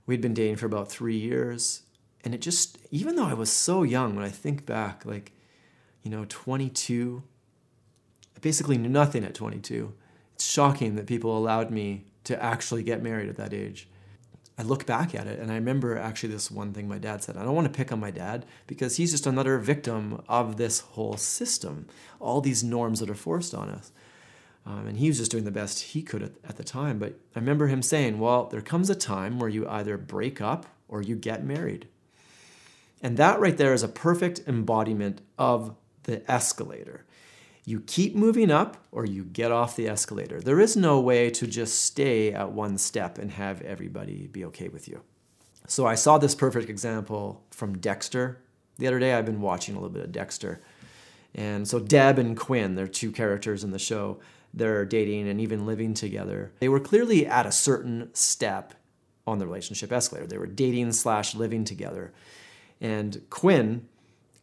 we'd 0.06 0.20
been 0.20 0.34
dating 0.34 0.56
for 0.56 0.66
about 0.66 0.90
three 0.90 1.16
years, 1.16 1.82
and 2.24 2.34
it 2.34 2.40
just 2.40 2.78
even 2.90 3.16
though 3.16 3.26
I 3.26 3.34
was 3.34 3.52
so 3.52 3.82
young, 3.82 4.16
when 4.16 4.24
I 4.24 4.30
think 4.30 4.66
back, 4.66 5.04
like, 5.04 5.32
you 6.02 6.10
know, 6.10 6.24
22 6.28 7.22
basically 8.42 8.76
knew 8.76 8.90
nothing 8.90 9.24
at 9.24 9.34
22. 9.34 9.94
It's 10.34 10.50
shocking 10.50 10.96
that 10.96 11.06
people 11.06 11.36
allowed 11.36 11.70
me 11.70 12.04
to 12.24 12.40
actually 12.42 12.82
get 12.82 13.02
married 13.02 13.28
at 13.28 13.36
that 13.36 13.54
age. 13.54 13.88
I 14.58 14.62
look 14.62 14.84
back 14.84 15.14
at 15.14 15.26
it 15.26 15.38
and 15.38 15.50
I 15.50 15.54
remember 15.54 15.96
actually 15.96 16.32
this 16.32 16.50
one 16.50 16.72
thing 16.72 16.86
my 16.86 16.98
dad 16.98 17.24
said. 17.24 17.36
I 17.36 17.42
don't 17.42 17.54
want 17.54 17.66
to 17.66 17.76
pick 17.76 17.90
on 17.90 17.98
my 17.98 18.10
dad 18.10 18.44
because 18.66 18.96
he's 18.96 19.10
just 19.10 19.26
another 19.26 19.58
victim 19.58 20.22
of 20.28 20.56
this 20.56 20.80
whole 20.80 21.16
system, 21.16 21.86
all 22.20 22.40
these 22.40 22.62
norms 22.62 23.00
that 23.00 23.08
are 23.08 23.14
forced 23.14 23.54
on 23.54 23.70
us. 23.70 23.92
Um, 24.64 24.86
and 24.86 24.98
he 24.98 25.08
was 25.08 25.18
just 25.18 25.30
doing 25.30 25.44
the 25.44 25.50
best 25.50 25.80
he 25.80 26.02
could 26.02 26.22
at, 26.22 26.32
at 26.44 26.56
the 26.56 26.64
time. 26.64 26.98
But 26.98 27.14
I 27.34 27.40
remember 27.40 27.66
him 27.66 27.82
saying, 27.82 28.18
Well, 28.20 28.44
there 28.44 28.60
comes 28.60 28.90
a 28.90 28.94
time 28.94 29.38
where 29.38 29.48
you 29.48 29.66
either 29.66 29.98
break 29.98 30.40
up 30.40 30.66
or 30.86 31.02
you 31.02 31.16
get 31.16 31.44
married. 31.44 31.88
And 33.02 33.16
that 33.16 33.40
right 33.40 33.56
there 33.56 33.74
is 33.74 33.82
a 33.82 33.88
perfect 33.88 34.42
embodiment 34.46 35.20
of 35.36 35.74
the 36.04 36.30
escalator. 36.30 37.04
You 37.64 37.80
keep 37.80 38.16
moving 38.16 38.50
up 38.50 38.76
or 38.90 39.04
you 39.04 39.24
get 39.24 39.52
off 39.52 39.76
the 39.76 39.88
escalator. 39.88 40.40
There 40.40 40.60
is 40.60 40.76
no 40.76 41.00
way 41.00 41.30
to 41.30 41.46
just 41.46 41.82
stay 41.82 42.32
at 42.32 42.50
one 42.52 42.76
step 42.76 43.18
and 43.18 43.30
have 43.30 43.62
everybody 43.62 44.26
be 44.26 44.44
okay 44.46 44.68
with 44.68 44.88
you. 44.88 45.02
So 45.68 45.86
I 45.86 45.94
saw 45.94 46.18
this 46.18 46.34
perfect 46.34 46.68
example 46.68 47.44
from 47.50 47.78
Dexter. 47.78 48.42
The 48.78 48.88
other 48.88 48.98
day 48.98 49.14
I've 49.14 49.26
been 49.26 49.40
watching 49.40 49.76
a 49.76 49.78
little 49.78 49.94
bit 49.94 50.04
of 50.04 50.12
Dexter. 50.12 50.60
And 51.34 51.66
so 51.66 51.78
Deb 51.78 52.18
and 52.18 52.36
Quinn, 52.36 52.74
they're 52.74 52.88
two 52.88 53.12
characters 53.12 53.62
in 53.62 53.70
the 53.70 53.78
show. 53.78 54.18
They're 54.52 54.84
dating 54.84 55.28
and 55.28 55.40
even 55.40 55.64
living 55.64 55.94
together. 55.94 56.52
They 56.58 56.68
were 56.68 56.80
clearly 56.80 57.26
at 57.26 57.46
a 57.46 57.52
certain 57.52 58.10
step 58.12 58.74
on 59.26 59.38
the 59.38 59.46
relationship 59.46 59.92
escalator. 59.92 60.26
They 60.26 60.36
were 60.36 60.46
dating 60.46 60.92
slash 60.92 61.34
living 61.34 61.64
together. 61.64 62.12
And 62.80 63.22
Quinn 63.30 63.86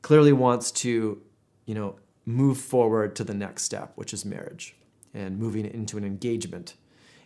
clearly 0.02 0.34
wants 0.34 0.72
to, 0.72 1.22
you 1.66 1.76
know, 1.76 1.98
move 2.30 2.60
forward 2.60 3.16
to 3.16 3.24
the 3.24 3.34
next 3.34 3.64
step, 3.64 3.92
which 3.96 4.14
is 4.14 4.24
marriage 4.24 4.76
and 5.14 5.40
moving 5.40 5.66
into 5.66 5.98
an 5.98 6.04
engagement. 6.04 6.76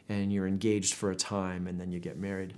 And 0.07 0.31
you're 0.31 0.47
engaged 0.47 0.93
for 0.93 1.11
a 1.11 1.15
time 1.15 1.67
and 1.67 1.79
then 1.79 1.91
you 1.91 1.99
get 1.99 2.17
married. 2.17 2.53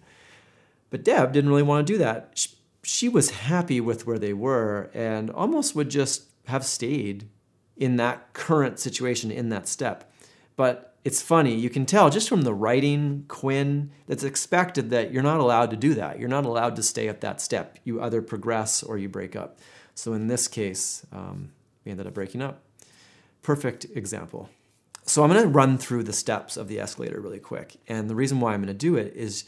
But 0.91 1.03
Deb 1.03 1.33
didn't 1.33 1.49
really 1.49 1.63
want 1.63 1.85
to 1.85 1.93
do 1.93 1.97
that. 1.97 2.47
She, 2.83 3.09
was 3.09 3.31
happy 3.31 3.81
with 3.81 4.05
where 4.05 4.19
they 4.19 4.33
were 4.33 4.91
and 4.93 5.31
almost 5.31 5.75
would 5.75 5.89
just 5.89 6.25
have 6.45 6.63
stayed 6.63 7.27
in 7.75 7.95
that 7.95 8.33
current 8.33 8.79
situation, 8.79 9.31
in 9.31 9.49
that 9.49 9.67
step. 9.67 10.13
But 10.55 10.95
it's 11.03 11.21
funny, 11.21 11.55
you 11.55 11.71
can 11.71 11.87
tell 11.87 12.11
just 12.11 12.29
from 12.29 12.43
the 12.43 12.53
writing, 12.53 13.25
Quinn, 13.27 13.89
that's 14.07 14.23
expected 14.23 14.91
that 14.91 15.11
you're 15.11 15.23
not 15.23 15.39
allowed 15.39 15.71
to 15.71 15.77
do 15.77 15.95
that. 15.95 16.19
You're 16.19 16.29
not 16.29 16.45
allowed 16.45 16.75
to 16.75 16.83
stay 16.83 17.07
at 17.07 17.21
that 17.21 17.41
step. 17.41 17.79
You 17.83 18.01
either 18.01 18.21
progress 18.21 18.83
or 18.83 18.99
you 18.99 19.09
break 19.09 19.35
up. 19.35 19.59
So 19.95 20.13
in 20.13 20.27
this 20.27 20.47
case, 20.47 21.05
um, 21.11 21.51
we 21.85 21.91
ended 21.91 22.07
up 22.07 22.13
breaking 22.13 22.41
up. 22.41 22.63
Perfect 23.41 23.85
example. 23.95 24.49
So 25.05 25.23
I'm 25.23 25.29
going 25.29 25.43
to 25.43 25.47
run 25.47 25.77
through 25.77 26.03
the 26.03 26.13
steps 26.13 26.57
of 26.57 26.67
the 26.67 26.79
escalator 26.79 27.21
really 27.21 27.39
quick. 27.39 27.75
And 27.87 28.09
the 28.09 28.15
reason 28.15 28.39
why 28.39 28.53
I'm 28.53 28.61
going 28.61 28.67
to 28.67 28.73
do 28.73 28.95
it 28.95 29.13
is 29.15 29.45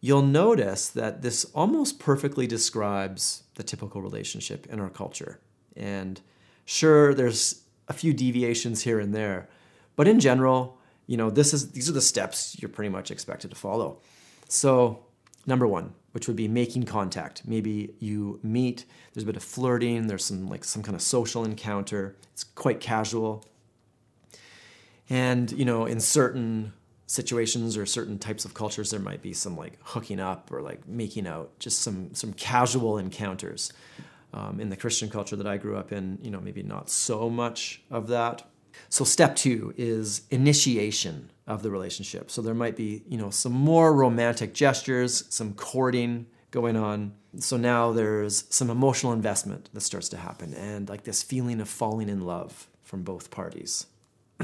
you'll 0.00 0.22
notice 0.22 0.88
that 0.88 1.22
this 1.22 1.44
almost 1.46 1.98
perfectly 1.98 2.46
describes 2.46 3.42
the 3.56 3.62
typical 3.62 4.00
relationship 4.00 4.66
in 4.66 4.78
our 4.78 4.88
culture. 4.88 5.40
And 5.76 6.20
sure, 6.64 7.14
there's 7.14 7.62
a 7.88 7.92
few 7.92 8.12
deviations 8.12 8.82
here 8.82 9.00
and 9.00 9.12
there, 9.12 9.48
but 9.96 10.06
in 10.06 10.20
general, 10.20 10.78
you 11.06 11.16
know, 11.16 11.30
this 11.30 11.52
is 11.52 11.72
these 11.72 11.88
are 11.88 11.92
the 11.92 12.00
steps 12.00 12.56
you're 12.60 12.68
pretty 12.68 12.88
much 12.88 13.10
expected 13.10 13.50
to 13.50 13.56
follow. 13.56 14.00
So, 14.48 15.04
number 15.46 15.66
1, 15.66 15.92
which 16.12 16.26
would 16.28 16.36
be 16.36 16.48
making 16.48 16.84
contact. 16.84 17.42
Maybe 17.46 17.94
you 17.98 18.38
meet, 18.42 18.84
there's 19.12 19.24
a 19.24 19.26
bit 19.26 19.36
of 19.36 19.42
flirting, 19.42 20.06
there's 20.06 20.24
some 20.24 20.48
like 20.48 20.64
some 20.64 20.82
kind 20.82 20.94
of 20.94 21.02
social 21.02 21.44
encounter. 21.44 22.16
It's 22.32 22.44
quite 22.44 22.80
casual. 22.80 23.44
And, 25.10 25.50
you 25.52 25.64
know, 25.64 25.84
in 25.86 26.00
certain 26.00 26.72
situations 27.06 27.76
or 27.76 27.84
certain 27.84 28.18
types 28.18 28.46
of 28.46 28.54
cultures 28.54 28.90
there 28.90 29.00
might 29.00 29.20
be 29.20 29.34
some 29.34 29.56
like 29.56 29.78
hooking 29.82 30.20
up 30.20 30.50
or 30.50 30.62
like 30.62 30.86
making 30.88 31.26
out, 31.26 31.58
just 31.58 31.80
some 31.80 32.14
some 32.14 32.32
casual 32.32 32.98
encounters. 32.98 33.72
Um, 34.34 34.60
in 34.60 34.70
the 34.70 34.76
Christian 34.76 35.10
culture 35.10 35.36
that 35.36 35.46
I 35.46 35.58
grew 35.58 35.76
up 35.76 35.92
in, 35.92 36.18
you 36.22 36.30
know, 36.30 36.40
maybe 36.40 36.62
not 36.62 36.88
so 36.88 37.28
much 37.28 37.82
of 37.90 38.08
that. 38.08 38.46
So 38.88 39.04
step 39.04 39.36
two 39.36 39.74
is 39.76 40.22
initiation 40.30 41.30
of 41.46 41.62
the 41.62 41.70
relationship. 41.70 42.30
So 42.30 42.42
there 42.42 42.54
might 42.54 42.76
be, 42.76 43.02
you 43.06 43.18
know, 43.18 43.30
some 43.30 43.52
more 43.52 43.92
romantic 43.92 44.54
gestures, 44.54 45.24
some 45.28 45.54
courting 45.54 46.26
going 46.50 46.76
on. 46.76 47.14
So 47.38 47.56
now 47.56 47.92
there's 47.92 48.44
some 48.50 48.70
emotional 48.70 49.12
investment 49.12 49.70
that 49.72 49.80
starts 49.80 50.08
to 50.10 50.16
happen 50.16 50.54
and 50.54 50.88
like 50.88 51.04
this 51.04 51.22
feeling 51.22 51.60
of 51.60 51.68
falling 51.68 52.08
in 52.08 52.20
love 52.20 52.68
from 52.82 53.02
both 53.02 53.30
parties. 53.30 53.86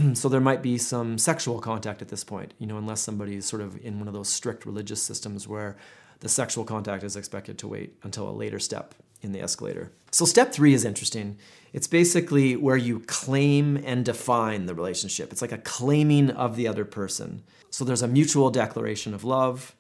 so 0.14 0.28
there 0.28 0.40
might 0.40 0.62
be 0.62 0.78
some 0.78 1.18
sexual 1.18 1.61
contact 1.61 2.02
at 2.02 2.08
this 2.08 2.25
point, 2.25 2.54
you 2.58 2.66
know, 2.66 2.78
unless 2.78 3.00
somebody 3.00 3.37
is 3.37 3.47
sort 3.47 3.62
of 3.62 3.78
in 3.85 3.99
one 3.99 4.08
of 4.08 4.14
those 4.14 4.28
strict 4.28 4.66
religious 4.66 5.02
systems 5.02 5.47
where 5.47 5.76
the 6.20 6.28
sexual 6.28 6.64
contact 6.64 7.04
is 7.04 7.14
expected 7.14 7.58
to 7.58 7.68
wait 7.68 7.94
until 8.02 8.28
a 8.28 8.32
later 8.32 8.58
step 8.58 8.94
in 9.22 9.32
the 9.32 9.40
escalator. 9.40 9.92
So, 10.10 10.25
step 10.25 10.52
three 10.52 10.75
is 10.75 10.84
interesting. 10.84 11.38
It's 11.72 11.87
basically 11.87 12.56
where 12.56 12.76
you 12.76 13.00
claim 13.00 13.76
and 13.84 14.04
define 14.04 14.66
the 14.66 14.75
relationship. 14.75 15.32
It's 15.32 15.42
like 15.42 15.52
a 15.52 15.58
claiming 15.58 16.30
of 16.30 16.56
the 16.56 16.66
other 16.66 16.84
person. 16.84 17.42
So, 17.70 17.84
there's 17.84 18.02
a 18.02 18.08
mutual 18.08 18.50
declaration 18.50 19.12
of 19.14 19.25
love, 19.25 19.75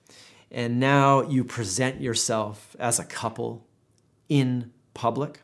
and 0.50 0.78
now 0.78 1.22
you 1.22 1.44
present 1.44 2.00
yourself 2.00 2.76
as 2.78 2.98
a 2.98 3.04
couple 3.04 3.66
in 4.28 4.72
public. 4.94 5.40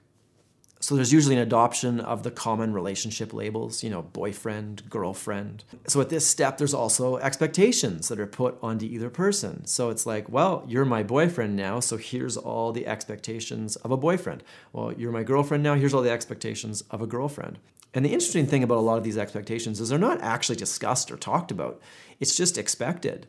So 0.84 0.96
there's 0.96 1.14
usually 1.14 1.34
an 1.34 1.40
adoption 1.40 1.98
of 1.98 2.24
the 2.24 2.30
common 2.30 2.74
relationship 2.74 3.32
labels, 3.32 3.82
you 3.82 3.88
know, 3.88 4.02
boyfriend, 4.02 4.82
girlfriend. 4.90 5.64
So 5.86 6.02
at 6.02 6.10
this 6.10 6.26
step, 6.26 6.58
there's 6.58 6.74
also 6.74 7.16
expectations 7.16 8.08
that 8.08 8.20
are 8.20 8.26
put 8.26 8.58
onto 8.62 8.84
either 8.84 9.08
person. 9.08 9.64
So 9.64 9.88
it's 9.88 10.04
like, 10.04 10.28
well, 10.28 10.62
you're 10.68 10.84
my 10.84 11.02
boyfriend 11.02 11.56
now, 11.56 11.80
so 11.80 11.96
here's 11.96 12.36
all 12.36 12.70
the 12.70 12.86
expectations 12.86 13.76
of 13.76 13.92
a 13.92 13.96
boyfriend. 13.96 14.42
Well, 14.74 14.92
you're 14.92 15.10
my 15.10 15.22
girlfriend 15.22 15.62
now, 15.62 15.74
here's 15.74 15.94
all 15.94 16.02
the 16.02 16.10
expectations 16.10 16.84
of 16.90 17.00
a 17.00 17.06
girlfriend. 17.06 17.60
And 17.94 18.04
the 18.04 18.12
interesting 18.12 18.46
thing 18.46 18.62
about 18.62 18.76
a 18.76 18.80
lot 18.80 18.98
of 18.98 19.04
these 19.04 19.16
expectations 19.16 19.80
is 19.80 19.88
they're 19.88 19.98
not 19.98 20.20
actually 20.20 20.56
discussed 20.56 21.10
or 21.10 21.16
talked 21.16 21.50
about, 21.50 21.80
it's 22.20 22.36
just 22.36 22.58
expected. 22.58 23.26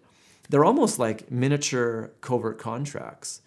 They're 0.50 0.66
almost 0.66 1.00
like 1.00 1.32
miniature 1.32 2.12
covert 2.20 2.60
contracts 2.60 3.40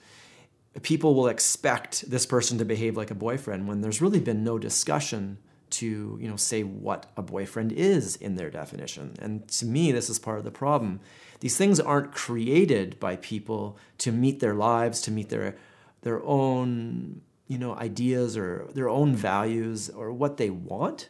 people 0.82 1.14
will 1.14 1.28
expect 1.28 2.10
this 2.10 2.26
person 2.26 2.58
to 2.58 2.64
behave 2.64 2.96
like 2.96 3.10
a 3.10 3.14
boyfriend 3.14 3.66
when 3.68 3.80
there's 3.80 4.02
really 4.02 4.20
been 4.20 4.44
no 4.44 4.58
discussion 4.58 5.38
to 5.70 6.18
you 6.20 6.28
know 6.28 6.36
say 6.36 6.62
what 6.62 7.06
a 7.16 7.22
boyfriend 7.22 7.72
is 7.72 8.16
in 8.16 8.36
their 8.36 8.50
definition. 8.50 9.14
And 9.20 9.46
to 9.48 9.66
me 9.66 9.92
this 9.92 10.08
is 10.08 10.18
part 10.18 10.38
of 10.38 10.44
the 10.44 10.50
problem. 10.50 11.00
These 11.40 11.56
things 11.56 11.78
aren't 11.78 12.12
created 12.12 12.98
by 12.98 13.16
people 13.16 13.78
to 13.98 14.12
meet 14.12 14.40
their 14.40 14.54
lives 14.54 15.00
to 15.02 15.10
meet 15.10 15.28
their 15.28 15.56
their 16.02 16.22
own 16.24 17.22
you 17.46 17.58
know 17.58 17.74
ideas 17.74 18.36
or 18.36 18.68
their 18.74 18.88
own 18.88 19.14
values 19.14 19.88
or 19.90 20.12
what 20.12 20.36
they 20.36 20.50
want. 20.50 21.08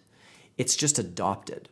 It's 0.57 0.77
just 0.77 0.99
adopted. 0.99 1.69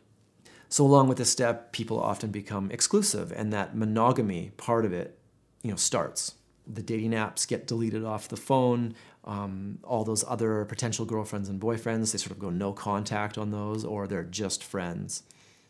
So 0.69 0.85
along 0.85 1.07
with 1.07 1.17
this 1.17 1.29
step 1.29 1.71
people 1.71 1.99
often 1.99 2.31
become 2.31 2.71
exclusive 2.71 3.31
and 3.31 3.51
that 3.53 3.75
monogamy 3.75 4.51
part 4.57 4.85
of 4.85 4.93
it 4.93 5.17
you 5.61 5.71
know 5.71 5.77
starts 5.77 6.35
the 6.67 6.81
dating 6.81 7.11
apps 7.11 7.47
get 7.47 7.67
deleted 7.67 8.03
off 8.03 8.27
the 8.27 8.37
phone. 8.37 8.93
Um, 9.23 9.79
all 9.83 10.03
those 10.03 10.23
other 10.27 10.65
potential 10.65 11.05
girlfriends 11.05 11.49
and 11.49 11.59
boyfriends, 11.59 12.11
they 12.11 12.17
sort 12.17 12.31
of 12.31 12.39
go 12.39 12.49
no 12.49 12.73
contact 12.73 13.37
on 13.37 13.51
those, 13.51 13.83
or 13.83 14.07
they're 14.07 14.23
just 14.23 14.63
friends. 14.63 15.23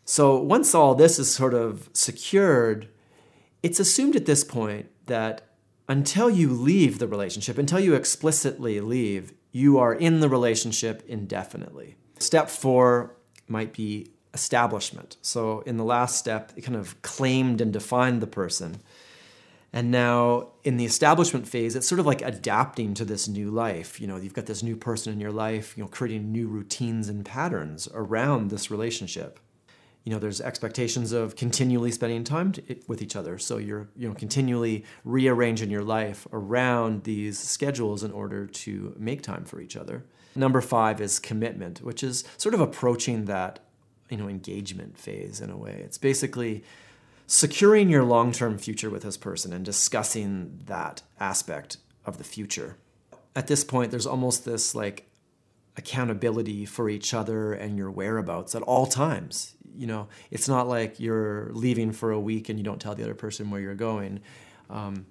So 0.04 0.40
once 0.40 0.74
all 0.74 0.94
this 0.94 1.18
is 1.18 1.32
sort 1.32 1.54
of 1.54 1.90
secured, 1.92 2.88
it's 3.62 3.80
assumed 3.80 4.16
at 4.16 4.26
this 4.26 4.44
point 4.44 4.90
that 5.06 5.48
until 5.88 6.30
you 6.30 6.50
leave 6.50 6.98
the 6.98 7.08
relationship, 7.08 7.58
until 7.58 7.80
you 7.80 7.94
explicitly 7.94 8.80
leave, 8.80 9.32
you 9.52 9.78
are 9.78 9.94
in 9.94 10.20
the 10.20 10.28
relationship 10.28 11.02
indefinitely. 11.08 11.96
Step 12.18 12.48
four 12.48 13.16
might 13.48 13.72
be 13.72 14.12
establishment. 14.34 15.16
So 15.22 15.60
in 15.60 15.78
the 15.78 15.84
last 15.84 16.16
step, 16.16 16.52
it 16.56 16.62
kind 16.62 16.76
of 16.76 17.00
claimed 17.02 17.60
and 17.60 17.72
defined 17.72 18.20
the 18.20 18.26
person. 18.26 18.80
And 19.72 19.90
now 19.90 20.52
in 20.64 20.78
the 20.78 20.86
establishment 20.86 21.46
phase, 21.46 21.76
it's 21.76 21.86
sort 21.86 21.98
of 21.98 22.06
like 22.06 22.22
adapting 22.22 22.94
to 22.94 23.04
this 23.04 23.28
new 23.28 23.50
life. 23.50 24.00
You 24.00 24.06
know, 24.06 24.16
you've 24.16 24.34
got 24.34 24.46
this 24.46 24.62
new 24.62 24.76
person 24.76 25.12
in 25.12 25.20
your 25.20 25.32
life, 25.32 25.76
you 25.76 25.82
know, 25.82 25.88
creating 25.88 26.32
new 26.32 26.48
routines 26.48 27.08
and 27.08 27.24
patterns 27.24 27.88
around 27.92 28.50
this 28.50 28.70
relationship. 28.70 29.38
You 30.04 30.14
know, 30.14 30.18
there's 30.18 30.40
expectations 30.40 31.12
of 31.12 31.36
continually 31.36 31.90
spending 31.90 32.24
time 32.24 32.52
to, 32.52 32.76
with 32.86 33.02
each 33.02 33.14
other. 33.14 33.36
So 33.36 33.58
you're, 33.58 33.88
you 33.94 34.08
know, 34.08 34.14
continually 34.14 34.86
rearranging 35.04 35.70
your 35.70 35.84
life 35.84 36.26
around 36.32 37.04
these 37.04 37.38
schedules 37.38 38.02
in 38.02 38.12
order 38.12 38.46
to 38.46 38.94
make 38.98 39.22
time 39.22 39.44
for 39.44 39.60
each 39.60 39.76
other. 39.76 40.06
Number 40.34 40.62
five 40.62 41.02
is 41.02 41.18
commitment, 41.18 41.82
which 41.82 42.02
is 42.02 42.24
sort 42.38 42.54
of 42.54 42.60
approaching 42.62 43.26
that, 43.26 43.58
you 44.08 44.16
know, 44.16 44.28
engagement 44.28 44.96
phase 44.96 45.42
in 45.42 45.50
a 45.50 45.58
way. 45.58 45.82
It's 45.84 45.98
basically 45.98 46.64
securing 47.28 47.90
your 47.90 48.02
long 48.02 48.32
term 48.32 48.58
future 48.58 48.90
with 48.90 49.02
this 49.02 49.18
person 49.18 49.52
and 49.52 49.64
discussing 49.64 50.60
that 50.64 51.02
aspect 51.20 51.76
of 52.04 52.18
the 52.18 52.24
future. 52.24 52.76
At 53.36 53.46
this 53.46 53.62
point, 53.62 53.92
there's 53.92 54.06
almost 54.06 54.44
this 54.44 54.74
like 54.74 55.08
accountability 55.76 56.64
for 56.64 56.88
each 56.88 57.14
other 57.14 57.52
and 57.52 57.76
your 57.78 57.90
whereabouts 57.90 58.56
at 58.56 58.62
all 58.62 58.86
times. 58.86 59.54
You 59.76 59.86
know, 59.86 60.08
it's 60.30 60.48
not 60.48 60.66
like 60.66 60.98
you're 60.98 61.50
leaving 61.52 61.92
for 61.92 62.10
a 62.10 62.18
week 62.18 62.48
and 62.48 62.58
you 62.58 62.64
don't 62.64 62.80
tell 62.80 62.96
the 62.96 63.04
other 63.04 63.14
person 63.14 63.50
where 63.50 63.60
you're 63.60 63.74
going. 63.74 64.20
Um, 64.70 65.06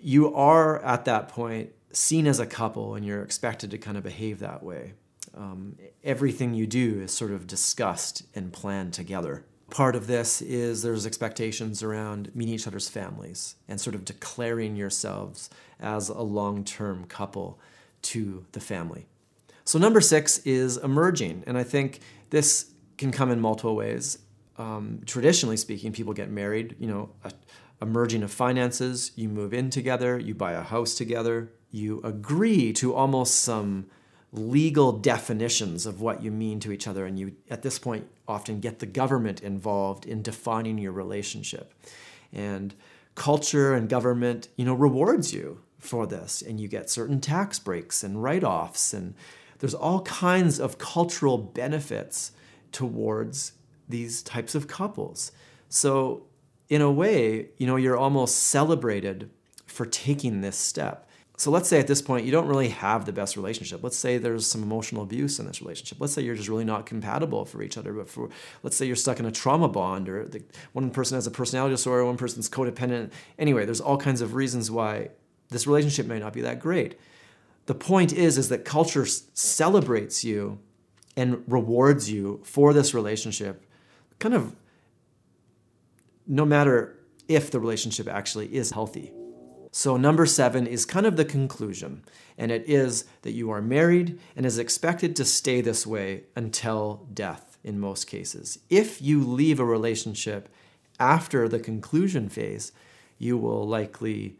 you 0.00 0.34
are 0.34 0.82
at 0.82 1.04
that 1.04 1.28
point 1.28 1.70
seen 1.92 2.26
as 2.26 2.40
a 2.40 2.46
couple 2.46 2.94
and 2.94 3.04
you're 3.04 3.22
expected 3.22 3.70
to 3.70 3.78
kind 3.78 3.96
of 3.96 4.02
behave 4.02 4.38
that 4.40 4.62
way. 4.62 4.94
Um, 5.36 5.76
everything 6.02 6.54
you 6.54 6.66
do 6.66 7.00
is 7.02 7.12
sort 7.12 7.30
of 7.30 7.46
discussed 7.46 8.22
and 8.34 8.52
planned 8.52 8.94
together. 8.94 9.44
Part 9.70 9.96
of 9.96 10.06
this 10.06 10.40
is 10.42 10.82
there's 10.82 11.06
expectations 11.06 11.82
around 11.82 12.30
meeting 12.34 12.54
each 12.54 12.66
other's 12.66 12.88
families 12.88 13.56
and 13.68 13.80
sort 13.80 13.96
of 13.96 14.04
declaring 14.04 14.76
yourselves 14.76 15.50
as 15.80 16.08
a 16.08 16.20
long 16.20 16.64
term 16.64 17.04
couple 17.06 17.58
to 18.02 18.44
the 18.52 18.60
family. 18.60 19.06
So, 19.64 19.78
number 19.80 20.00
six 20.00 20.38
is 20.38 20.76
emerging. 20.76 21.42
And 21.46 21.58
I 21.58 21.64
think 21.64 21.98
this 22.30 22.70
can 22.96 23.10
come 23.10 23.30
in 23.30 23.40
multiple 23.40 23.74
ways. 23.74 24.18
Um, 24.56 25.00
traditionally 25.04 25.56
speaking, 25.56 25.92
people 25.92 26.12
get 26.12 26.30
married, 26.30 26.76
you 26.78 26.86
know, 26.86 27.10
a, 27.24 27.32
a 27.80 27.86
merging 27.86 28.22
of 28.22 28.30
finances, 28.30 29.10
you 29.16 29.28
move 29.28 29.52
in 29.52 29.68
together, 29.68 30.18
you 30.18 30.34
buy 30.34 30.52
a 30.52 30.62
house 30.62 30.94
together, 30.94 31.52
you 31.70 32.00
agree 32.04 32.72
to 32.74 32.94
almost 32.94 33.40
some 33.40 33.86
legal 34.36 34.92
definitions 34.92 35.86
of 35.86 36.00
what 36.00 36.22
you 36.22 36.30
mean 36.30 36.60
to 36.60 36.72
each 36.72 36.86
other 36.86 37.06
and 37.06 37.18
you 37.18 37.34
at 37.50 37.62
this 37.62 37.78
point 37.78 38.06
often 38.28 38.60
get 38.60 38.78
the 38.78 38.86
government 38.86 39.42
involved 39.42 40.04
in 40.04 40.22
defining 40.22 40.78
your 40.78 40.92
relationship. 40.92 41.72
And 42.32 42.74
culture 43.14 43.72
and 43.74 43.88
government 43.88 44.48
you 44.56 44.64
know 44.64 44.74
rewards 44.74 45.32
you 45.32 45.60
for 45.78 46.06
this 46.06 46.42
and 46.42 46.60
you 46.60 46.68
get 46.68 46.90
certain 46.90 47.20
tax 47.20 47.58
breaks 47.58 48.04
and 48.04 48.22
write-offs 48.22 48.92
and 48.92 49.14
there's 49.58 49.74
all 49.74 50.02
kinds 50.02 50.60
of 50.60 50.76
cultural 50.76 51.38
benefits 51.38 52.32
towards 52.72 53.52
these 53.88 54.22
types 54.22 54.54
of 54.54 54.68
couples. 54.68 55.32
So 55.70 56.24
in 56.68 56.82
a 56.82 56.90
way 56.90 57.48
you 57.56 57.66
know 57.66 57.76
you're 57.76 57.96
almost 57.96 58.36
celebrated 58.36 59.30
for 59.66 59.86
taking 59.86 60.42
this 60.42 60.56
step 60.56 61.05
so 61.38 61.50
let's 61.50 61.68
say 61.68 61.78
at 61.78 61.86
this 61.86 62.00
point 62.00 62.24
you 62.24 62.32
don't 62.32 62.46
really 62.46 62.70
have 62.70 63.04
the 63.04 63.12
best 63.12 63.36
relationship. 63.36 63.82
Let's 63.82 63.96
say 63.96 64.16
there's 64.16 64.46
some 64.46 64.62
emotional 64.62 65.02
abuse 65.02 65.38
in 65.38 65.46
this 65.46 65.60
relationship. 65.60 65.98
Let's 66.00 66.14
say 66.14 66.22
you're 66.22 66.34
just 66.34 66.48
really 66.48 66.64
not 66.64 66.86
compatible 66.86 67.44
for 67.44 67.62
each 67.62 67.76
other. 67.76 67.92
But 67.92 68.08
for 68.08 68.30
let's 68.62 68.76
say 68.76 68.86
you're 68.86 68.96
stuck 68.96 69.20
in 69.20 69.26
a 69.26 69.30
trauma 69.30 69.68
bond, 69.68 70.08
or 70.08 70.24
the, 70.24 70.42
one 70.72 70.90
person 70.90 71.16
has 71.16 71.26
a 71.26 71.30
personality 71.30 71.74
disorder, 71.74 72.06
one 72.06 72.16
person's 72.16 72.48
codependent. 72.48 73.12
Anyway, 73.38 73.66
there's 73.66 73.82
all 73.82 73.98
kinds 73.98 74.22
of 74.22 74.34
reasons 74.34 74.70
why 74.70 75.10
this 75.50 75.66
relationship 75.66 76.06
may 76.06 76.18
not 76.18 76.32
be 76.32 76.40
that 76.40 76.58
great. 76.58 76.98
The 77.66 77.74
point 77.74 78.12
is, 78.12 78.38
is 78.38 78.48
that 78.48 78.64
culture 78.64 79.06
celebrates 79.06 80.24
you 80.24 80.58
and 81.16 81.42
rewards 81.46 82.10
you 82.10 82.40
for 82.44 82.72
this 82.72 82.94
relationship, 82.94 83.64
kind 84.18 84.34
of 84.34 84.54
no 86.26 86.44
matter 86.44 86.98
if 87.28 87.50
the 87.50 87.60
relationship 87.60 88.08
actually 88.08 88.54
is 88.54 88.70
healthy. 88.70 89.12
So, 89.78 89.98
number 89.98 90.24
seven 90.24 90.66
is 90.66 90.86
kind 90.86 91.04
of 91.04 91.16
the 91.16 91.24
conclusion, 91.26 92.02
and 92.38 92.50
it 92.50 92.66
is 92.66 93.04
that 93.20 93.34
you 93.34 93.50
are 93.50 93.60
married 93.60 94.18
and 94.34 94.46
is 94.46 94.58
expected 94.58 95.14
to 95.16 95.24
stay 95.26 95.60
this 95.60 95.86
way 95.86 96.22
until 96.34 97.06
death 97.12 97.58
in 97.62 97.78
most 97.78 98.06
cases. 98.06 98.58
If 98.70 99.02
you 99.02 99.22
leave 99.22 99.60
a 99.60 99.66
relationship 99.66 100.48
after 100.98 101.46
the 101.46 101.58
conclusion 101.58 102.30
phase, 102.30 102.72
you 103.18 103.36
will 103.36 103.68
likely 103.68 104.38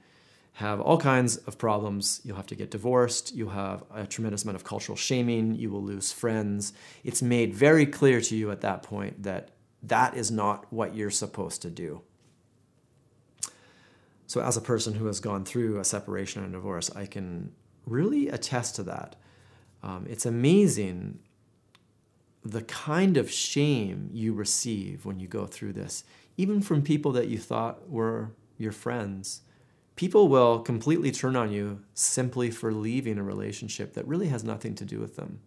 have 0.54 0.80
all 0.80 0.96
kinds 0.96 1.36
of 1.36 1.58
problems. 1.58 2.22
You'll 2.24 2.36
have 2.36 2.46
to 2.46 2.54
get 2.54 2.70
divorced. 2.70 3.34
You'll 3.34 3.50
have 3.50 3.84
a 3.94 4.06
tremendous 4.06 4.42
amount 4.42 4.56
of 4.56 4.64
cultural 4.64 4.96
shaming. 4.96 5.54
You 5.54 5.68
will 5.68 5.82
lose 5.82 6.12
friends. 6.12 6.72
It's 7.04 7.20
made 7.20 7.52
very 7.52 7.84
clear 7.84 8.22
to 8.22 8.34
you 8.34 8.50
at 8.50 8.62
that 8.62 8.82
point 8.82 9.24
that 9.24 9.50
that 9.82 10.16
is 10.16 10.30
not 10.30 10.72
what 10.72 10.94
you're 10.94 11.10
supposed 11.10 11.60
to 11.60 11.68
do. 11.68 12.00
So, 14.26 14.40
as 14.40 14.56
a 14.56 14.60
person 14.60 14.94
who 14.94 15.06
has 15.06 15.20
gone 15.20 15.44
through 15.44 15.78
a 15.78 15.84
separation 15.84 16.42
and 16.42 16.54
a 16.54 16.58
divorce, 16.58 16.90
I 16.94 17.06
can 17.06 17.52
really 17.86 18.28
attest 18.28 18.76
to 18.76 18.82
that. 18.84 19.16
Um, 19.82 20.06
it's 20.08 20.26
amazing 20.26 21.20
the 22.44 22.62
kind 22.62 23.16
of 23.16 23.30
shame 23.30 24.08
you 24.12 24.32
receive 24.32 25.04
when 25.04 25.18
you 25.18 25.28
go 25.28 25.46
through 25.46 25.72
this, 25.72 26.04
even 26.36 26.60
from 26.60 26.82
people 26.82 27.12
that 27.12 27.28
you 27.28 27.38
thought 27.38 27.88
were 27.88 28.30
your 28.58 28.72
friends. 28.72 29.42
People 29.96 30.28
will 30.28 30.60
completely 30.60 31.10
turn 31.10 31.36
on 31.36 31.50
you 31.50 31.80
simply 31.94 32.50
for 32.50 32.72
leaving 32.72 33.18
a 33.18 33.22
relationship 33.22 33.94
that 33.94 34.06
really 34.06 34.28
has 34.28 34.44
nothing 34.44 34.74
to 34.74 34.84
do 34.84 35.00
with 35.00 35.16
them. 35.16 35.40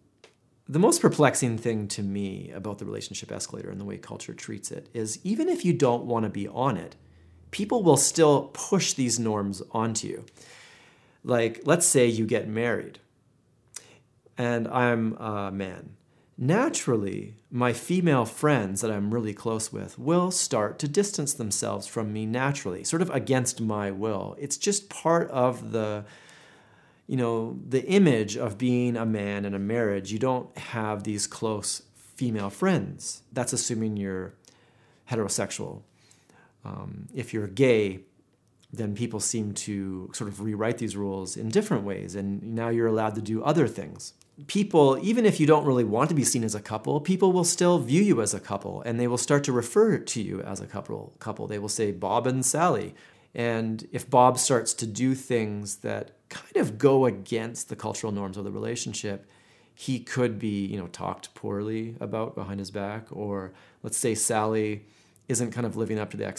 The 0.68 0.78
most 0.78 1.00
perplexing 1.00 1.58
thing 1.58 1.88
to 1.88 2.02
me 2.02 2.50
about 2.54 2.78
the 2.78 2.84
relationship 2.84 3.32
escalator 3.32 3.70
and 3.70 3.80
the 3.80 3.84
way 3.84 3.96
culture 3.96 4.34
treats 4.34 4.70
it 4.70 4.88
is 4.92 5.18
even 5.24 5.48
if 5.48 5.64
you 5.64 5.72
don't 5.72 6.04
want 6.04 6.24
to 6.24 6.30
be 6.30 6.46
on 6.48 6.76
it, 6.76 6.96
people 7.50 7.82
will 7.82 7.96
still 7.96 8.50
push 8.52 8.92
these 8.92 9.18
norms 9.18 9.62
onto 9.72 10.08
you. 10.08 10.24
Like, 11.22 11.60
let's 11.64 11.86
say 11.86 12.06
you 12.06 12.26
get 12.26 12.48
married 12.48 12.98
and 14.38 14.66
I'm 14.68 15.14
a 15.18 15.50
man. 15.50 15.96
Naturally, 16.38 17.34
my 17.50 17.74
female 17.74 18.24
friends 18.24 18.80
that 18.80 18.90
I'm 18.90 19.12
really 19.12 19.34
close 19.34 19.70
with 19.70 19.98
will 19.98 20.30
start 20.30 20.78
to 20.78 20.88
distance 20.88 21.34
themselves 21.34 21.86
from 21.86 22.12
me 22.14 22.24
naturally, 22.24 22.82
sort 22.82 23.02
of 23.02 23.10
against 23.10 23.60
my 23.60 23.90
will. 23.90 24.36
It's 24.38 24.56
just 24.56 24.88
part 24.88 25.30
of 25.30 25.72
the 25.72 26.06
you 27.10 27.16
know, 27.16 27.58
the 27.66 27.84
image 27.86 28.36
of 28.36 28.56
being 28.56 28.96
a 28.96 29.04
man 29.04 29.44
in 29.44 29.52
a 29.52 29.58
marriage. 29.58 30.12
You 30.12 30.20
don't 30.20 30.56
have 30.56 31.02
these 31.02 31.26
close 31.26 31.82
female 31.96 32.50
friends. 32.50 33.22
That's 33.32 33.52
assuming 33.52 33.96
you're 33.96 34.34
heterosexual. 35.10 35.82
Um, 36.64 37.08
if 37.14 37.32
you're 37.32 37.46
gay, 37.46 38.00
then 38.72 38.94
people 38.94 39.20
seem 39.20 39.52
to 39.52 40.10
sort 40.12 40.28
of 40.28 40.40
rewrite 40.40 40.78
these 40.78 40.96
rules 40.96 41.36
in 41.36 41.48
different 41.48 41.84
ways, 41.84 42.14
and 42.14 42.42
now 42.54 42.68
you're 42.68 42.86
allowed 42.86 43.14
to 43.16 43.22
do 43.22 43.42
other 43.42 43.66
things. 43.66 44.14
People, 44.46 44.98
even 45.02 45.26
if 45.26 45.40
you 45.40 45.46
don't 45.46 45.66
really 45.66 45.84
want 45.84 46.08
to 46.08 46.14
be 46.14 46.24
seen 46.24 46.44
as 46.44 46.54
a 46.54 46.60
couple, 46.60 47.00
people 47.00 47.32
will 47.32 47.44
still 47.44 47.78
view 47.78 48.02
you 48.02 48.22
as 48.22 48.32
a 48.32 48.40
couple, 48.40 48.80
and 48.82 48.98
they 48.98 49.08
will 49.08 49.18
start 49.18 49.44
to 49.44 49.52
refer 49.52 49.98
to 49.98 50.22
you 50.22 50.40
as 50.42 50.60
a 50.60 50.66
couple. 50.66 51.14
Couple, 51.18 51.46
they 51.46 51.58
will 51.58 51.68
say 51.68 51.90
Bob 51.90 52.26
and 52.26 52.46
Sally, 52.46 52.94
and 53.34 53.86
if 53.92 54.08
Bob 54.08 54.38
starts 54.38 54.72
to 54.74 54.86
do 54.86 55.14
things 55.14 55.76
that 55.78 56.12
kind 56.28 56.56
of 56.56 56.78
go 56.78 57.06
against 57.06 57.68
the 57.68 57.76
cultural 57.76 58.12
norms 58.12 58.36
of 58.36 58.44
the 58.44 58.50
relationship, 58.50 59.26
he 59.74 59.98
could 59.98 60.38
be, 60.38 60.66
you 60.66 60.78
know, 60.78 60.88
talked 60.88 61.34
poorly 61.34 61.96
about 62.00 62.34
behind 62.34 62.60
his 62.60 62.70
back, 62.70 63.06
or 63.10 63.52
let's 63.82 63.96
say 63.96 64.14
Sally 64.14 64.84
isn't 65.28 65.52
kind 65.52 65.66
of 65.66 65.76
living 65.76 65.98
up 65.98 66.10
to 66.10 66.16
the 66.16 66.26